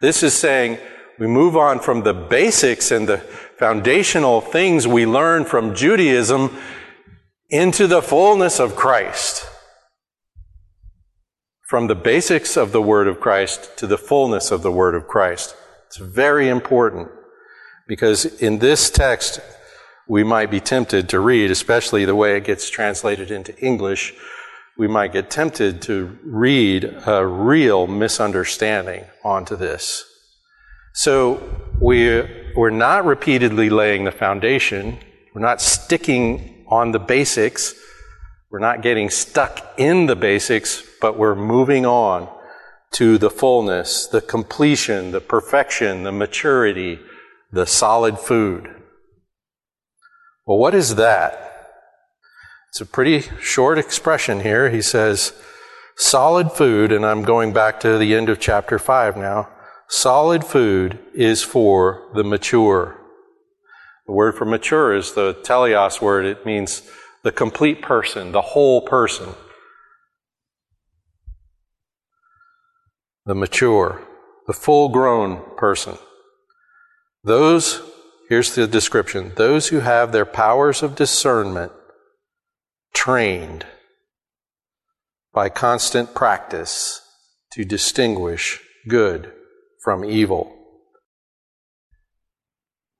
[0.00, 0.78] This is saying
[1.18, 6.56] we move on from the basics and the foundational things we learn from Judaism
[7.50, 9.46] into the fullness of Christ.
[11.68, 15.06] From the basics of the Word of Christ to the fullness of the Word of
[15.06, 15.54] Christ.
[15.86, 17.08] It's very important
[17.86, 19.40] because in this text,
[20.08, 24.14] we might be tempted to read, especially the way it gets translated into English,
[24.80, 30.06] we might get tempted to read a real misunderstanding onto this.
[30.94, 34.98] So we, we're not repeatedly laying the foundation.
[35.34, 37.74] We're not sticking on the basics.
[38.50, 42.34] We're not getting stuck in the basics, but we're moving on
[42.92, 46.98] to the fullness, the completion, the perfection, the maturity,
[47.52, 48.66] the solid food.
[50.46, 51.49] Well, what is that?
[52.70, 54.70] It's a pretty short expression here.
[54.70, 55.32] He says,
[55.96, 59.48] solid food, and I'm going back to the end of chapter 5 now.
[59.88, 62.96] Solid food is for the mature.
[64.06, 66.24] The word for mature is the teleos word.
[66.24, 66.88] It means
[67.24, 69.34] the complete person, the whole person.
[73.26, 74.00] The mature,
[74.46, 75.98] the full grown person.
[77.24, 77.82] Those,
[78.28, 81.72] here's the description those who have their powers of discernment
[82.94, 83.66] trained
[85.32, 87.00] by constant practice
[87.52, 89.32] to distinguish good
[89.82, 90.56] from evil.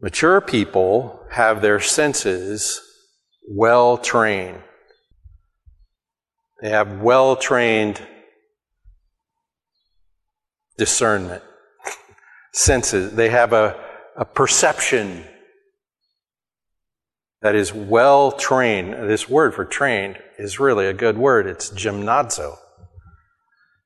[0.00, 2.80] Mature people have their senses
[3.48, 4.62] well trained.
[6.62, 8.00] They have well trained
[10.78, 11.42] discernment,
[12.52, 13.12] senses.
[13.12, 13.78] They have a,
[14.16, 15.24] a perception
[17.42, 18.94] that is well trained.
[19.08, 21.46] This word for trained is really a good word.
[21.46, 22.56] It's gymnazo.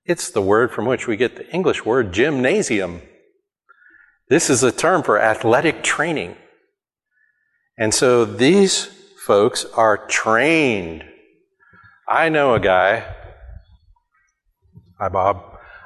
[0.05, 3.03] It's the word from which we get the English word gymnasium.
[4.29, 6.37] This is a term for athletic training.
[7.79, 8.87] And so these
[9.27, 11.05] folks are trained.
[12.09, 13.15] I know a guy,
[14.99, 15.43] hi Bob,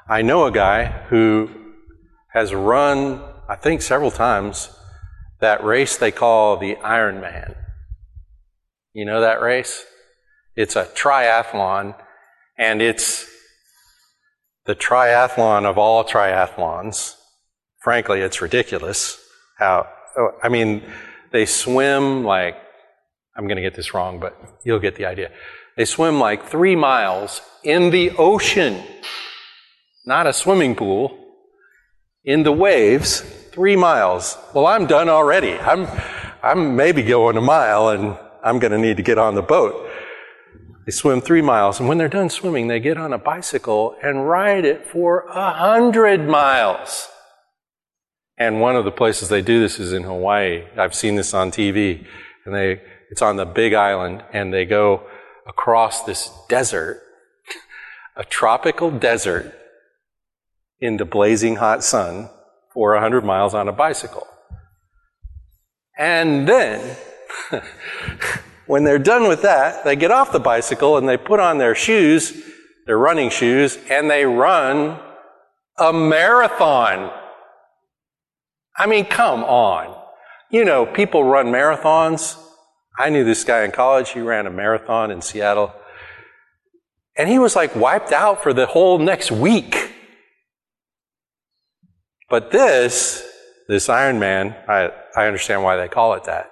[0.08, 1.50] I know a guy who
[2.32, 4.70] has run, I think several times,
[5.40, 7.54] that race they call the Ironman.
[8.92, 9.84] You know that race?
[10.56, 11.94] It's a triathlon,
[12.58, 13.28] and it's
[14.64, 17.14] the triathlon of all triathlons.
[17.80, 19.20] Frankly, it's ridiculous
[19.56, 20.82] how, oh, I mean,
[21.30, 22.56] they swim like,
[23.36, 25.30] I'm going to get this wrong, but you'll get the idea.
[25.76, 28.82] They swim like three miles in the ocean,
[30.04, 31.16] not a swimming pool,
[32.24, 33.22] in the waves,
[33.58, 34.38] three miles.
[34.54, 35.58] Well, I'm done already.
[35.58, 35.88] I'm,
[36.44, 39.84] I'm maybe going a mile and I'm going to need to get on the boat.
[40.86, 44.28] They swim three miles, and when they're done swimming, they get on a bicycle and
[44.28, 47.08] ride it for a hundred miles.
[48.38, 50.62] And one of the places they do this is in Hawaii.
[50.76, 52.06] I've seen this on TV.
[52.46, 52.80] And they,
[53.10, 55.02] it's on the big island, and they go
[55.48, 57.02] across this desert,
[58.14, 59.52] a tropical desert,
[60.80, 62.30] into blazing hot sun
[62.94, 64.26] a hundred miles on a bicycle.
[65.98, 66.96] And then,
[68.68, 71.74] When they're done with that, they get off the bicycle and they put on their
[71.74, 72.38] shoes,
[72.84, 75.00] their running shoes, and they run
[75.78, 77.10] a marathon.
[78.76, 79.98] I mean, come on.
[80.50, 82.38] You know, people run marathons.
[82.98, 84.10] I knew this guy in college.
[84.10, 85.72] He ran a marathon in Seattle.
[87.16, 89.87] And he was like wiped out for the whole next week.
[92.28, 93.26] But this,
[93.68, 96.50] this Iron Man, I, I understand why they call it that.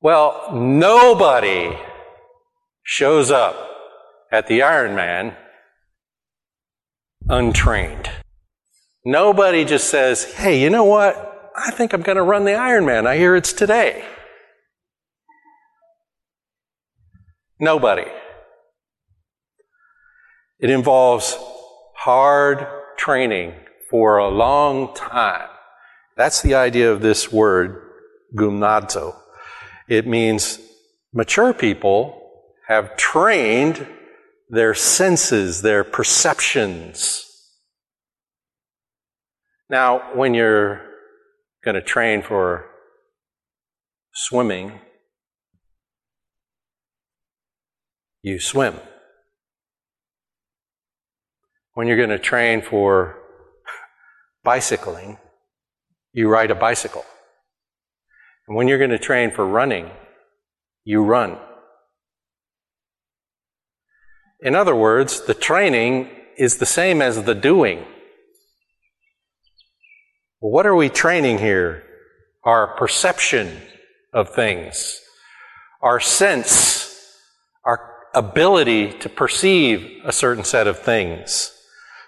[0.00, 1.76] Well, nobody
[2.82, 3.68] shows up
[4.32, 5.36] at the Iron Man
[7.28, 8.10] untrained.
[9.04, 11.52] Nobody just says, hey, you know what?
[11.54, 13.06] I think I'm going to run the Iron Man.
[13.06, 14.04] I hear it's today.
[17.58, 18.06] Nobody.
[20.58, 21.36] It involves
[21.94, 22.66] hard
[23.00, 23.54] training
[23.88, 25.48] for a long time.
[26.18, 27.82] That's the idea of this word,
[28.36, 29.16] gymnazo.
[29.88, 30.60] It means
[31.10, 32.30] mature people
[32.68, 33.86] have trained
[34.50, 37.24] their senses, their perceptions.
[39.70, 40.82] Now, when you're
[41.64, 42.66] going to train for
[44.12, 44.78] swimming,
[48.22, 48.74] you swim.
[51.80, 53.16] When you're going to train for
[54.44, 55.16] bicycling,
[56.12, 57.06] you ride a bicycle.
[58.46, 59.88] And when you're going to train for running,
[60.84, 61.38] you run.
[64.42, 67.86] In other words, the training is the same as the doing.
[70.40, 71.82] What are we training here?
[72.44, 73.56] Our perception
[74.12, 75.00] of things,
[75.80, 77.16] our sense,
[77.64, 81.56] our ability to perceive a certain set of things.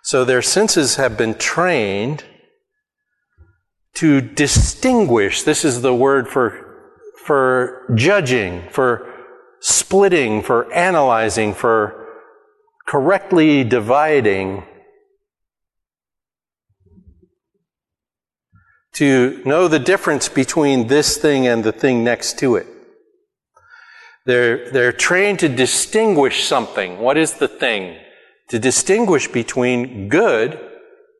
[0.02, 2.24] So their senses have been trained
[3.94, 5.42] to distinguish.
[5.42, 6.90] This is the word for,
[7.24, 9.08] for judging, for
[9.60, 12.08] splitting, for analyzing, for
[12.86, 14.64] correctly dividing.
[18.94, 22.66] To know the difference between this thing and the thing next to it.
[24.26, 26.98] They're, they're trained to distinguish something.
[26.98, 27.98] What is the thing?
[28.52, 30.60] To distinguish between good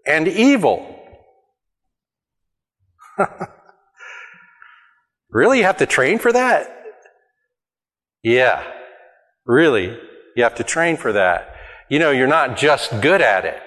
[0.07, 1.03] and evil.
[5.30, 5.61] really?
[5.61, 6.68] You have to train for that?
[8.22, 8.62] Yeah.
[9.47, 9.99] Really?
[10.37, 11.57] You have to train for that.
[11.89, 13.62] You know, you're not just good at it.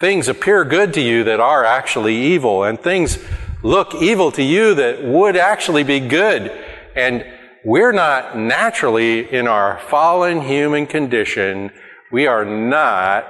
[0.00, 3.18] Things appear good to you that are actually evil, and things
[3.62, 6.50] look evil to you that would actually be good.
[6.96, 7.26] And
[7.66, 11.70] we're not naturally in our fallen human condition,
[12.10, 13.26] we are not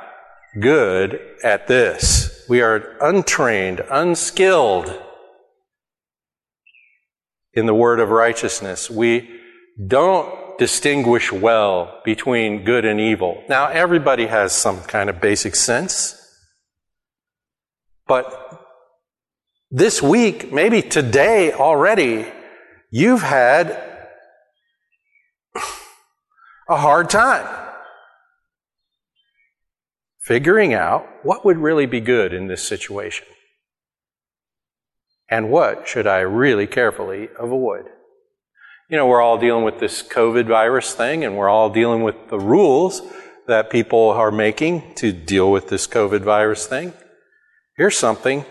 [0.60, 2.44] good at this.
[2.48, 4.96] We are untrained, unskilled
[7.52, 8.90] in the word of righteousness.
[8.90, 9.40] We
[9.86, 13.42] don't distinguish well between good and evil.
[13.48, 16.14] Now, everybody has some kind of basic sense.
[18.06, 18.64] But
[19.70, 22.26] this week, maybe today already,
[22.90, 23.84] you've had
[26.68, 27.67] a hard time
[30.28, 33.26] figuring out what would really be good in this situation
[35.30, 37.86] and what should I really carefully avoid.
[38.90, 42.28] You know, we're all dealing with this COVID virus thing and we're all dealing with
[42.28, 43.00] the rules
[43.46, 46.92] that people are making to deal with this COVID virus thing.
[47.78, 48.44] Here's something.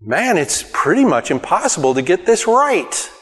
[0.00, 3.12] Man, it's pretty much impossible to get this right.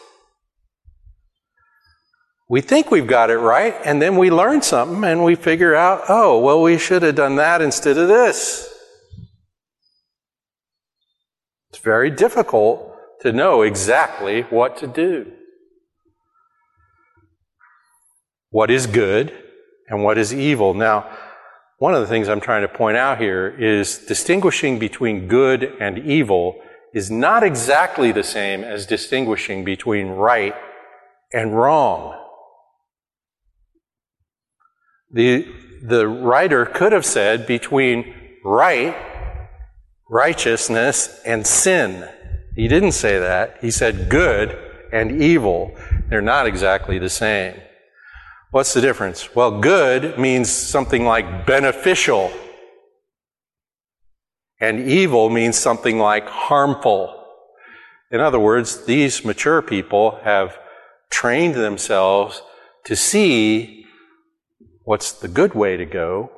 [2.49, 6.03] We think we've got it right, and then we learn something and we figure out,
[6.09, 8.73] oh, well, we should have done that instead of this.
[11.71, 15.33] It's very difficult to know exactly what to do.
[18.51, 19.33] What is good
[19.89, 20.73] and what is evil.
[20.73, 21.11] Now,
[21.79, 25.99] one of the things I'm trying to point out here is distinguishing between good and
[25.99, 26.61] evil
[26.95, 30.55] is not exactly the same as distinguishing between right
[31.33, 32.23] and wrong.
[35.11, 35.47] The,
[35.83, 38.97] the writer could have said between right,
[40.09, 42.09] righteousness, and sin.
[42.55, 43.59] He didn't say that.
[43.61, 44.59] He said good
[44.93, 45.77] and evil.
[46.09, 47.55] They're not exactly the same.
[48.51, 49.35] What's the difference?
[49.35, 52.33] Well, good means something like beneficial.
[54.61, 57.13] And evil means something like harmful.
[58.11, 60.57] In other words, these mature people have
[61.11, 62.43] trained themselves
[62.85, 63.86] to see
[64.87, 66.31] what's the good way to go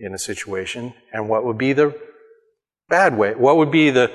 [0.00, 1.94] in a situation and what would be the
[2.88, 4.10] bad way, what would be the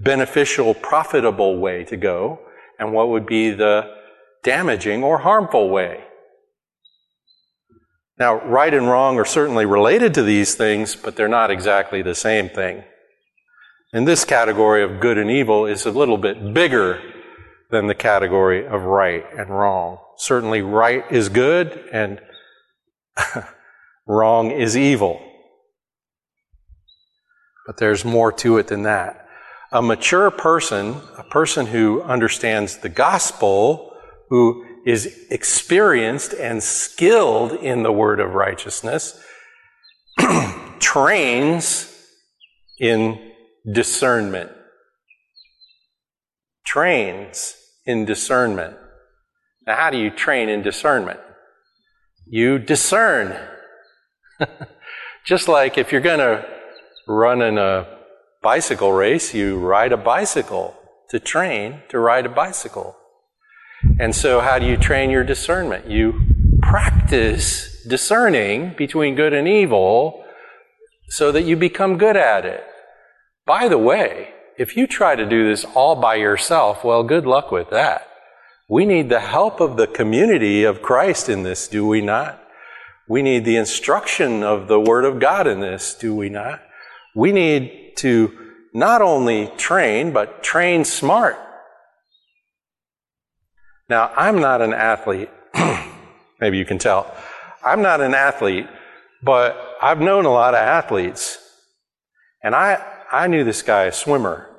[0.00, 2.40] beneficial, profitable way to go,
[2.78, 3.94] and what would be the
[4.42, 6.02] damaging or harmful way.
[8.18, 12.14] Now, right and wrong are certainly related to these things, but they're not exactly the
[12.14, 12.84] same thing.
[13.92, 17.02] And this category of good and evil is a little bit bigger
[17.70, 19.98] than the category of right and wrong.
[20.16, 22.18] Certainly, right is good and
[24.06, 25.20] wrong is evil.
[27.66, 29.26] But there's more to it than that.
[29.72, 33.92] A mature person, a person who understands the gospel,
[34.28, 39.20] who is experienced and skilled in the word of righteousness,
[40.78, 41.90] trains
[42.78, 43.32] in
[43.70, 44.52] discernment.
[46.64, 47.56] Trains
[47.86, 48.76] in discernment.
[49.66, 51.20] Now, how do you train in discernment?
[52.26, 53.38] You discern.
[55.24, 56.46] Just like if you're going to
[57.06, 57.86] run in a
[58.42, 60.76] bicycle race, you ride a bicycle
[61.10, 62.96] to train to ride a bicycle.
[64.00, 65.90] And so, how do you train your discernment?
[65.90, 66.20] You
[66.62, 70.24] practice discerning between good and evil
[71.08, 72.64] so that you become good at it.
[73.46, 77.52] By the way, if you try to do this all by yourself, well, good luck
[77.52, 78.08] with that.
[78.68, 82.42] We need the help of the community of Christ in this, do we not?
[83.06, 86.62] We need the instruction of the Word of God in this, do we not?
[87.14, 88.32] We need to
[88.72, 91.36] not only train, but train smart.
[93.88, 95.28] Now, I'm not an athlete.
[96.40, 97.14] Maybe you can tell.
[97.62, 98.66] I'm not an athlete,
[99.22, 101.38] but I've known a lot of athletes.
[102.42, 104.50] And I, I knew this guy, a swimmer.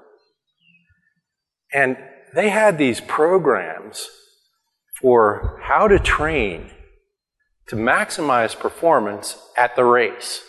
[1.74, 1.98] And
[2.36, 4.10] they had these programs
[5.02, 6.70] for how to train
[7.68, 10.42] to maximize performance at the race.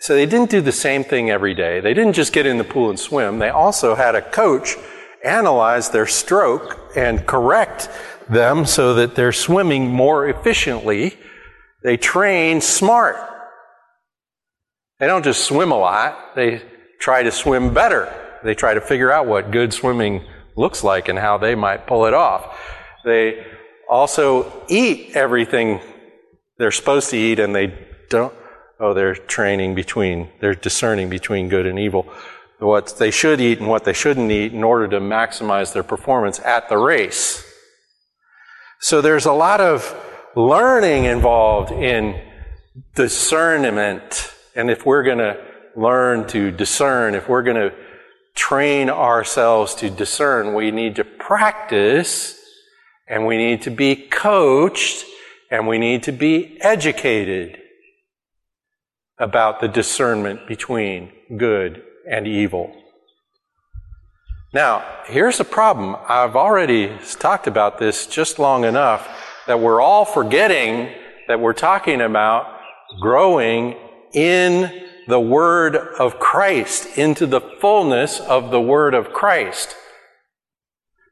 [0.00, 1.80] So they didn't do the same thing every day.
[1.80, 3.38] They didn't just get in the pool and swim.
[3.38, 4.76] They also had a coach
[5.24, 7.88] analyze their stroke and correct
[8.28, 11.16] them so that they're swimming more efficiently.
[11.82, 13.16] They train smart.
[14.98, 16.62] They don't just swim a lot, they
[17.00, 18.23] try to swim better.
[18.44, 20.24] They try to figure out what good swimming
[20.56, 22.58] looks like and how they might pull it off.
[23.04, 23.44] They
[23.88, 25.80] also eat everything
[26.58, 27.76] they're supposed to eat and they
[28.10, 28.32] don't,
[28.78, 32.08] oh, they're training between, they're discerning between good and evil
[32.64, 36.40] what they should eat and what they shouldn't eat in order to maximize their performance
[36.40, 37.44] at the race.
[38.80, 39.94] So there's a lot of
[40.36, 42.20] learning involved in
[42.94, 44.32] discernment.
[44.54, 45.42] And if we're going to
[45.76, 47.74] learn to discern, if we're going to
[48.34, 52.38] train ourselves to discern, we need to practice
[53.08, 55.04] and we need to be coached
[55.50, 57.58] and we need to be educated
[59.18, 62.74] about the discernment between good and evil.
[64.52, 65.96] Now, here's the problem.
[66.08, 69.08] I've already talked about this just long enough
[69.46, 70.90] that we're all forgetting
[71.28, 72.46] that we're talking about
[73.00, 73.76] growing
[74.12, 79.76] in the Word of Christ, into the fullness of the Word of Christ.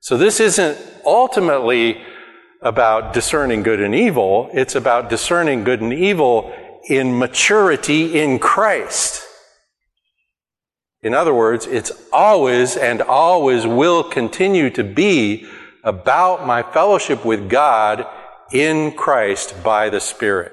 [0.01, 2.03] So this isn't ultimately
[2.61, 4.51] about discerning good and evil.
[4.53, 6.53] It's about discerning good and evil
[6.89, 9.27] in maturity in Christ.
[11.03, 15.47] In other words, it's always and always will continue to be
[15.83, 18.07] about my fellowship with God
[18.53, 20.53] in Christ by the Spirit.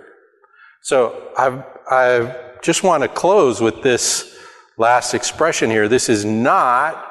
[0.81, 4.37] So I've, I just want to close with this
[4.77, 5.87] last expression here.
[5.87, 7.05] This is not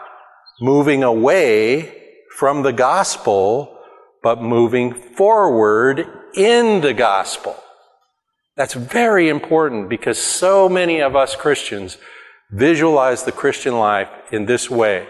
[0.61, 1.95] moving away
[2.37, 3.79] from the gospel,
[4.23, 7.57] but moving forward in the gospel.
[8.57, 11.99] That's very important because so many of us Christians
[12.51, 15.07] Visualize the Christian life in this way.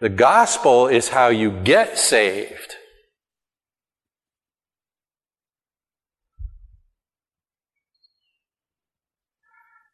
[0.00, 2.76] The gospel is how you get saved.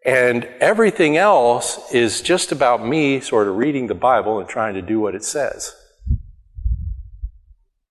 [0.05, 4.83] And everything else is just about me sort of reading the Bible and trying to
[4.83, 5.75] do what it says.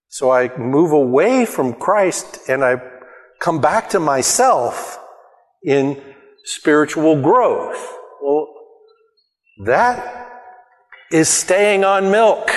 [0.08, 2.82] So I move away from Christ and I
[3.40, 5.00] come back to myself
[5.64, 6.02] in
[6.44, 7.94] spiritual growth.
[8.22, 8.48] Well,
[9.66, 10.42] that
[11.12, 12.50] is staying on milk.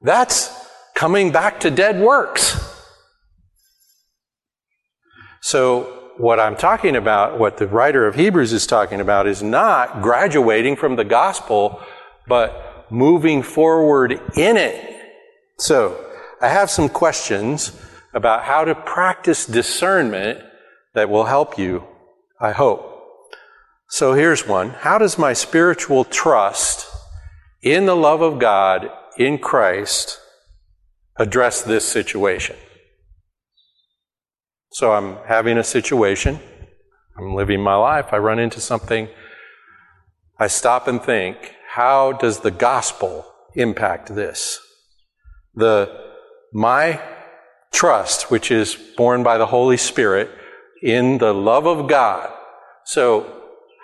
[0.00, 0.54] That's
[0.94, 2.67] coming back to dead works.
[5.40, 10.02] So, what I'm talking about, what the writer of Hebrews is talking about, is not
[10.02, 11.80] graduating from the gospel,
[12.26, 14.96] but moving forward in it.
[15.58, 16.04] So,
[16.40, 17.72] I have some questions
[18.12, 20.40] about how to practice discernment
[20.94, 21.84] that will help you,
[22.40, 22.88] I hope.
[23.88, 24.70] So here's one.
[24.70, 26.86] How does my spiritual trust
[27.62, 30.20] in the love of God in Christ
[31.16, 32.56] address this situation?
[34.70, 36.38] So I'm having a situation.
[37.16, 38.12] I'm living my life.
[38.12, 39.08] I run into something.
[40.38, 44.60] I stop and think, how does the gospel impact this?
[45.54, 46.12] The,
[46.52, 47.00] my
[47.72, 50.30] trust, which is born by the Holy Spirit
[50.82, 52.32] in the love of God
[52.84, 53.34] So,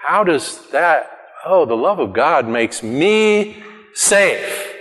[0.06, 1.10] how does that,
[1.44, 3.62] oh, the love of God makes me
[3.94, 4.74] safe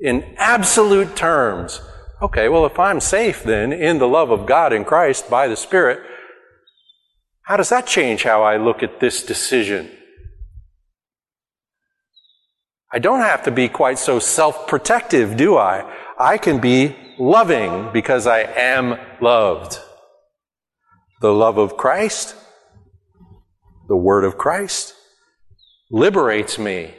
[0.00, 1.80] in absolute terms.
[2.24, 5.58] Okay, well, if I'm safe then in the love of God in Christ by the
[5.58, 6.00] Spirit,
[7.42, 9.90] how does that change how I look at this decision?
[12.90, 15.84] I don't have to be quite so self protective, do I?
[16.18, 19.78] I can be loving because I am loved.
[21.20, 22.34] The love of Christ,
[23.86, 24.94] the Word of Christ,
[25.90, 26.94] liberates me.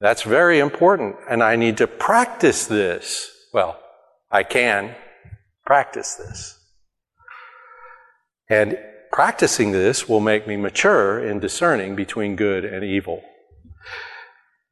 [0.00, 3.30] That's very important, and I need to practice this.
[3.52, 3.78] Well,
[4.30, 4.94] I can
[5.66, 6.58] practice this.
[8.48, 8.78] And
[9.12, 13.22] practicing this will make me mature in discerning between good and evil.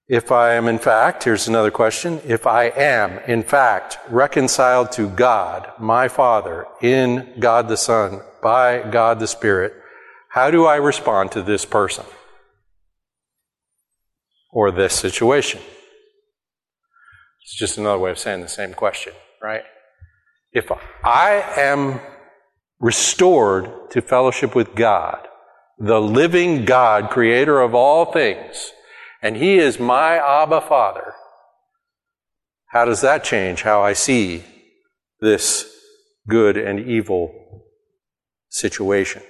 [0.09, 5.11] If I am in fact, here's another question, if I am in fact reconciled to
[5.11, 9.75] God, my Father, in God the Son, by God the Spirit,
[10.31, 12.07] how do I respond to this person?
[14.59, 15.61] Or this situation?
[17.45, 19.63] It's just another way of saying the same question, right?
[20.51, 20.73] If
[21.05, 22.01] I am
[22.81, 25.29] restored to fellowship with God,
[25.79, 28.73] the living God, creator of all things,
[29.23, 31.15] and He is my Abba Father,
[32.73, 34.43] how does that change how I see
[35.21, 35.73] this
[36.27, 37.63] good and evil
[38.49, 39.23] situation?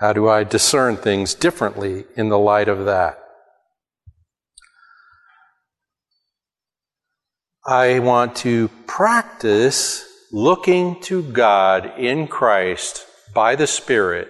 [0.00, 3.23] How do I discern things differently in the light of that?
[7.66, 14.28] I want to practice looking to God in Christ by the Spirit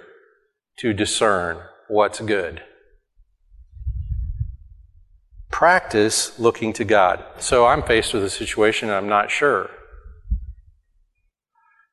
[0.79, 1.59] to discern
[1.89, 2.63] what's good.
[5.51, 7.25] Practice looking to God.
[7.41, 9.69] So I'm faced with a situation and I'm not sure.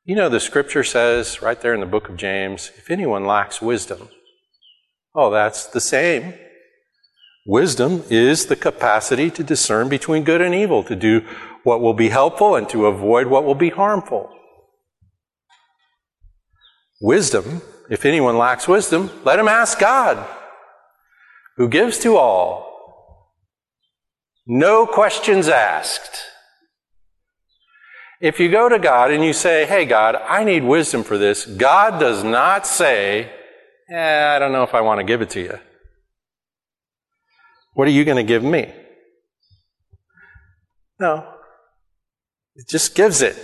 [0.04, 3.60] You know, the scripture says right there in the book of James if anyone lacks
[3.60, 4.10] wisdom,
[5.12, 6.34] oh, that's the same.
[7.44, 11.26] Wisdom is the capacity to discern between good and evil, to do
[11.64, 14.30] what will be helpful and to avoid what will be harmful.
[17.00, 20.24] Wisdom, if anyone lacks wisdom, let him ask God,
[21.56, 23.32] who gives to all.
[24.46, 26.22] No questions asked.
[28.20, 31.44] If you go to God and you say, Hey, God, I need wisdom for this,
[31.44, 33.32] God does not say,
[33.90, 35.58] eh, I don't know if I want to give it to you.
[37.74, 38.72] What are you going to give me?
[40.98, 41.26] No.
[42.54, 43.36] It just gives it.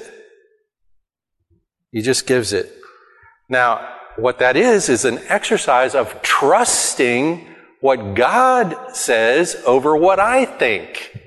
[1.90, 2.70] He just gives it.
[3.48, 7.46] Now, what that is, is an exercise of trusting
[7.80, 11.18] what God says over what I think.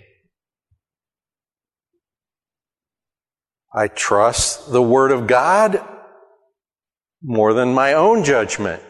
[3.74, 5.84] I trust the Word of God
[7.24, 8.84] more than my own judgment.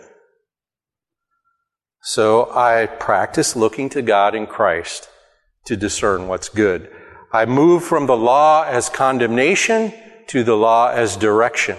[2.01, 5.09] So I practice looking to God in Christ
[5.65, 6.89] to discern what's good.
[7.31, 9.93] I move from the law as condemnation
[10.27, 11.77] to the law as direction.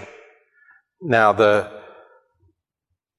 [1.01, 1.69] Now, the,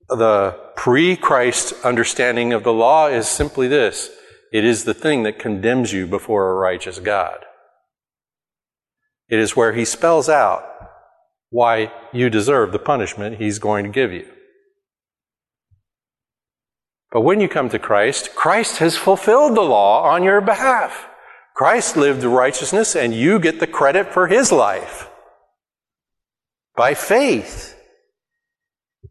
[0.08, 4.10] the pre-Christ understanding of the law is simply this.
[4.52, 7.44] It is the thing that condemns you before a righteous God.
[9.28, 10.64] It is where he spells out
[11.50, 14.26] why you deserve the punishment he's going to give you.
[17.14, 21.06] But when you come to Christ, Christ has fulfilled the law on your behalf.
[21.54, 25.08] Christ lived the righteousness and you get the credit for his life
[26.76, 27.80] by faith.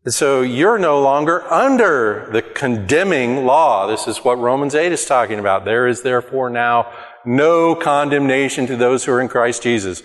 [0.04, 3.88] And so you're no longer under the condemning law.
[3.88, 5.64] This is what Romans 8 is talking about.
[5.64, 6.92] There is therefore now
[7.24, 10.04] no condemnation to those who are in Christ Jesus.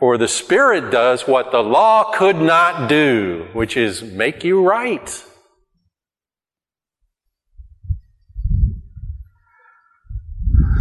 [0.00, 5.22] For the Spirit does what the law could not do, which is make you right.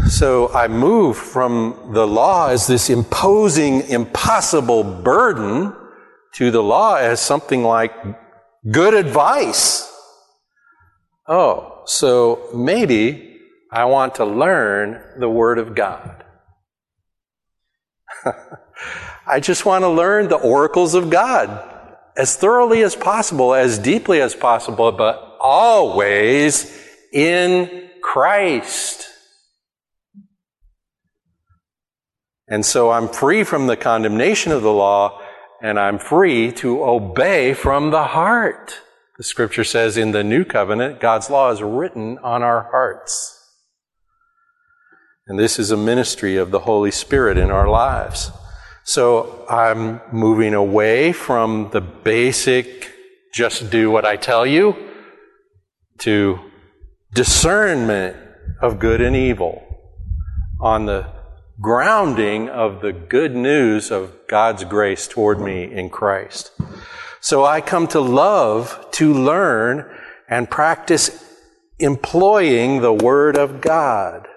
[0.10, 5.74] So I move from the law as this imposing, impossible burden
[6.36, 7.91] to the law as something like
[8.70, 9.91] good advice.
[11.28, 13.39] Oh, so maybe
[13.72, 16.24] I want to learn the Word of God.
[19.28, 21.49] I just want to learn the oracles of God
[22.16, 26.80] as thoroughly as possible, as deeply as possible, but always
[27.12, 29.10] in Christ.
[32.47, 35.21] And so I'm free from the condemnation of the law
[35.61, 38.79] and I'm free to obey from the heart.
[39.17, 43.31] The scripture says in the new covenant, God's law is written on our hearts.
[45.27, 48.31] And this is a ministry of the Holy Spirit in our lives.
[48.83, 52.91] So I'm moving away from the basic
[53.35, 54.75] just do what I tell you,
[55.99, 56.39] to
[57.13, 58.15] discernment
[58.61, 59.61] of good and evil
[60.61, 61.14] on the
[61.62, 66.51] grounding of the good news of God's grace toward me in Christ.
[67.22, 69.89] So I come to love to learn
[70.28, 71.24] and practice
[71.80, 74.28] employing the Word of God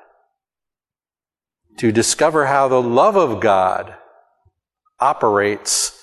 [1.78, 3.94] to discover how the love of God
[5.00, 5.94] operates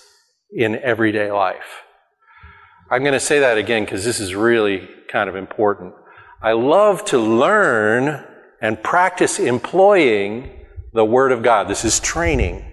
[0.51, 1.83] in everyday life.
[2.89, 5.93] I'm going to say that again because this is really kind of important.
[6.41, 8.25] I love to learn
[8.61, 10.64] and practice employing
[10.95, 11.67] the Word of God.
[11.67, 12.65] This is training.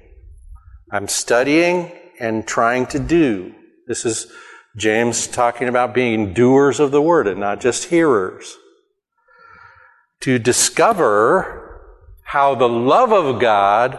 [0.93, 3.53] I'm studying and trying to do.
[3.89, 4.33] This is
[4.77, 8.57] James talking about being doers of the Word and not just hearers.
[10.21, 11.81] To discover
[12.23, 13.99] how the love of God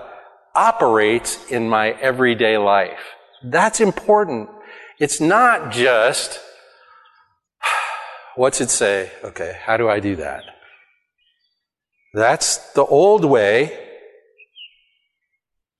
[0.55, 3.15] operates in my everyday life.
[3.43, 4.49] That's important.
[4.99, 6.39] It's not just,
[8.37, 9.11] what's it say?
[9.21, 10.45] Okay, how do I do that?
[12.13, 13.82] That's the old way.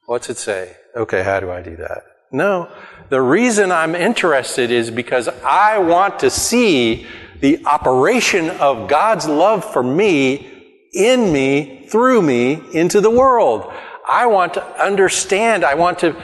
[0.06, 0.76] What's it say?
[0.96, 2.04] Okay, how do I do that?
[2.32, 2.70] No.
[3.10, 7.08] The reason I'm interested is because I want to see
[7.40, 10.50] the operation of God's love for me
[10.94, 13.72] in me, through me, into the world.
[14.08, 15.64] I want to understand.
[15.64, 16.22] I want to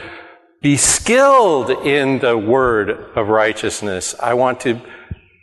[0.60, 4.14] be skilled in the word of righteousness.
[4.20, 4.80] I want to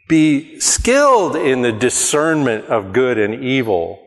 [0.08, 4.00] be skilled in the discernment of good and evil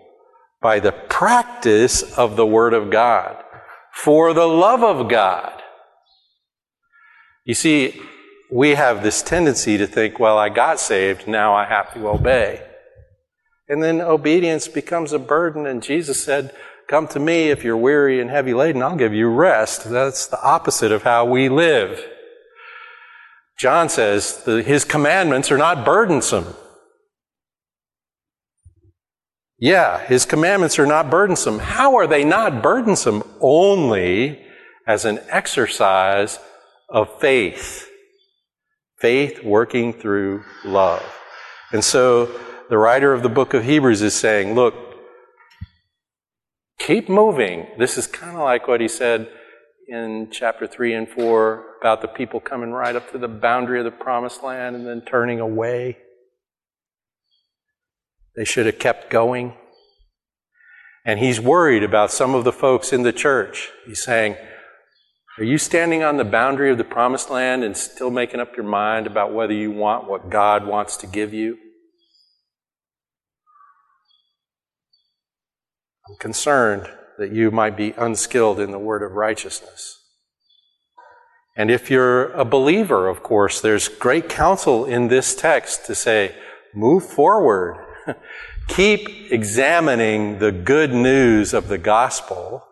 [0.63, 3.43] by the practice of the word of God
[4.05, 5.63] for the love of God.
[7.45, 8.01] You see,
[8.51, 12.67] we have this tendency to think, well, I got saved, now I have to obey.
[13.69, 16.55] And then obedience becomes a burden, and Jesus said,
[16.89, 19.89] Come to me if you're weary and heavy laden, I'll give you rest.
[19.89, 22.05] That's the opposite of how we live.
[23.57, 26.47] John says his commandments are not burdensome.
[29.61, 31.59] Yeah, his commandments are not burdensome.
[31.59, 33.23] How are they not burdensome?
[33.43, 34.43] Only
[34.87, 36.39] as an exercise
[36.89, 37.87] of faith.
[38.99, 41.05] Faith working through love.
[41.73, 42.31] And so
[42.71, 44.75] the writer of the book of Hebrews is saying, look,
[46.79, 47.67] keep moving.
[47.79, 49.29] This is kind of like what he said
[49.89, 53.85] in chapter 3 and 4 about the people coming right up to the boundary of
[53.85, 55.99] the promised land and then turning away.
[58.41, 59.53] They should have kept going.
[61.05, 63.69] And he's worried about some of the folks in the church.
[63.87, 64.35] He's saying,
[65.37, 68.65] Are you standing on the boundary of the promised land and still making up your
[68.65, 71.59] mind about whether you want what God wants to give you?
[76.09, 76.89] I'm concerned
[77.19, 79.99] that you might be unskilled in the word of righteousness.
[81.59, 86.35] And if you're a believer, of course, there's great counsel in this text to say,
[86.75, 87.89] move forward.
[88.69, 92.65] keep examining the good news of the gospel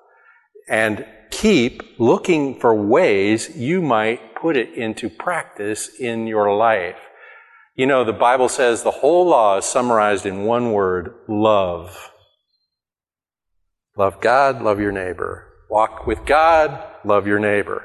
[0.68, 6.99] and keep looking for ways you might put it into practice in your life.
[7.74, 12.11] You know, the Bible says the whole law is summarized in one word love.
[13.97, 15.47] Love God, love your neighbor.
[15.70, 17.84] Walk with God, love your neighbor.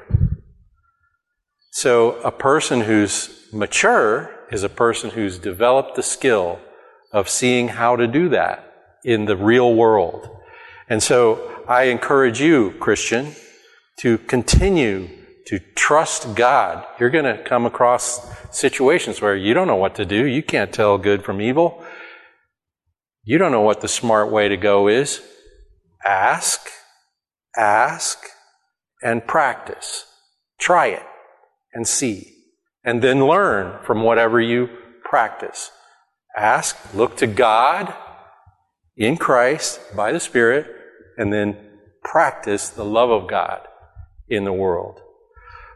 [1.70, 6.60] So, a person who's mature is a person who's developed the skill
[7.14, 10.28] of seeing how to do that in the real world.
[10.88, 13.34] And so, I encourage you, Christian,
[14.00, 15.08] to continue
[15.46, 16.84] to trust God.
[16.98, 20.26] You're going to come across situations where you don't know what to do.
[20.26, 21.84] You can't tell good from evil.
[23.22, 25.22] You don't know what the smart way to go is.
[26.04, 26.68] Ask,
[27.56, 28.18] ask,
[29.02, 30.04] and practice.
[30.58, 31.06] Try it
[31.72, 32.32] and see.
[32.82, 34.68] And then learn from whatever you
[35.04, 35.70] practice.
[36.36, 37.94] Ask, look to God
[38.96, 40.66] in Christ by the Spirit,
[41.16, 41.56] and then
[42.02, 43.60] practice the love of God
[44.28, 45.00] in the world.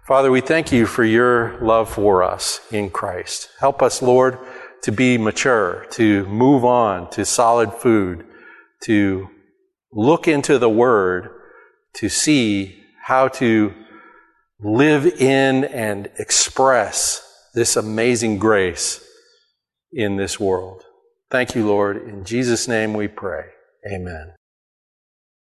[0.06, 3.50] Father, we thank you for your love for us in Christ.
[3.60, 4.38] Help us, Lord,
[4.82, 8.24] to be mature, to move on to solid food,
[8.84, 9.28] to
[9.92, 11.30] look into the Word
[11.94, 13.74] to see how to
[14.60, 19.04] live in and express this amazing grace
[19.92, 20.84] in this world.
[21.30, 22.08] Thank you, Lord.
[22.08, 23.46] In Jesus' name we pray.
[23.86, 24.32] Amen.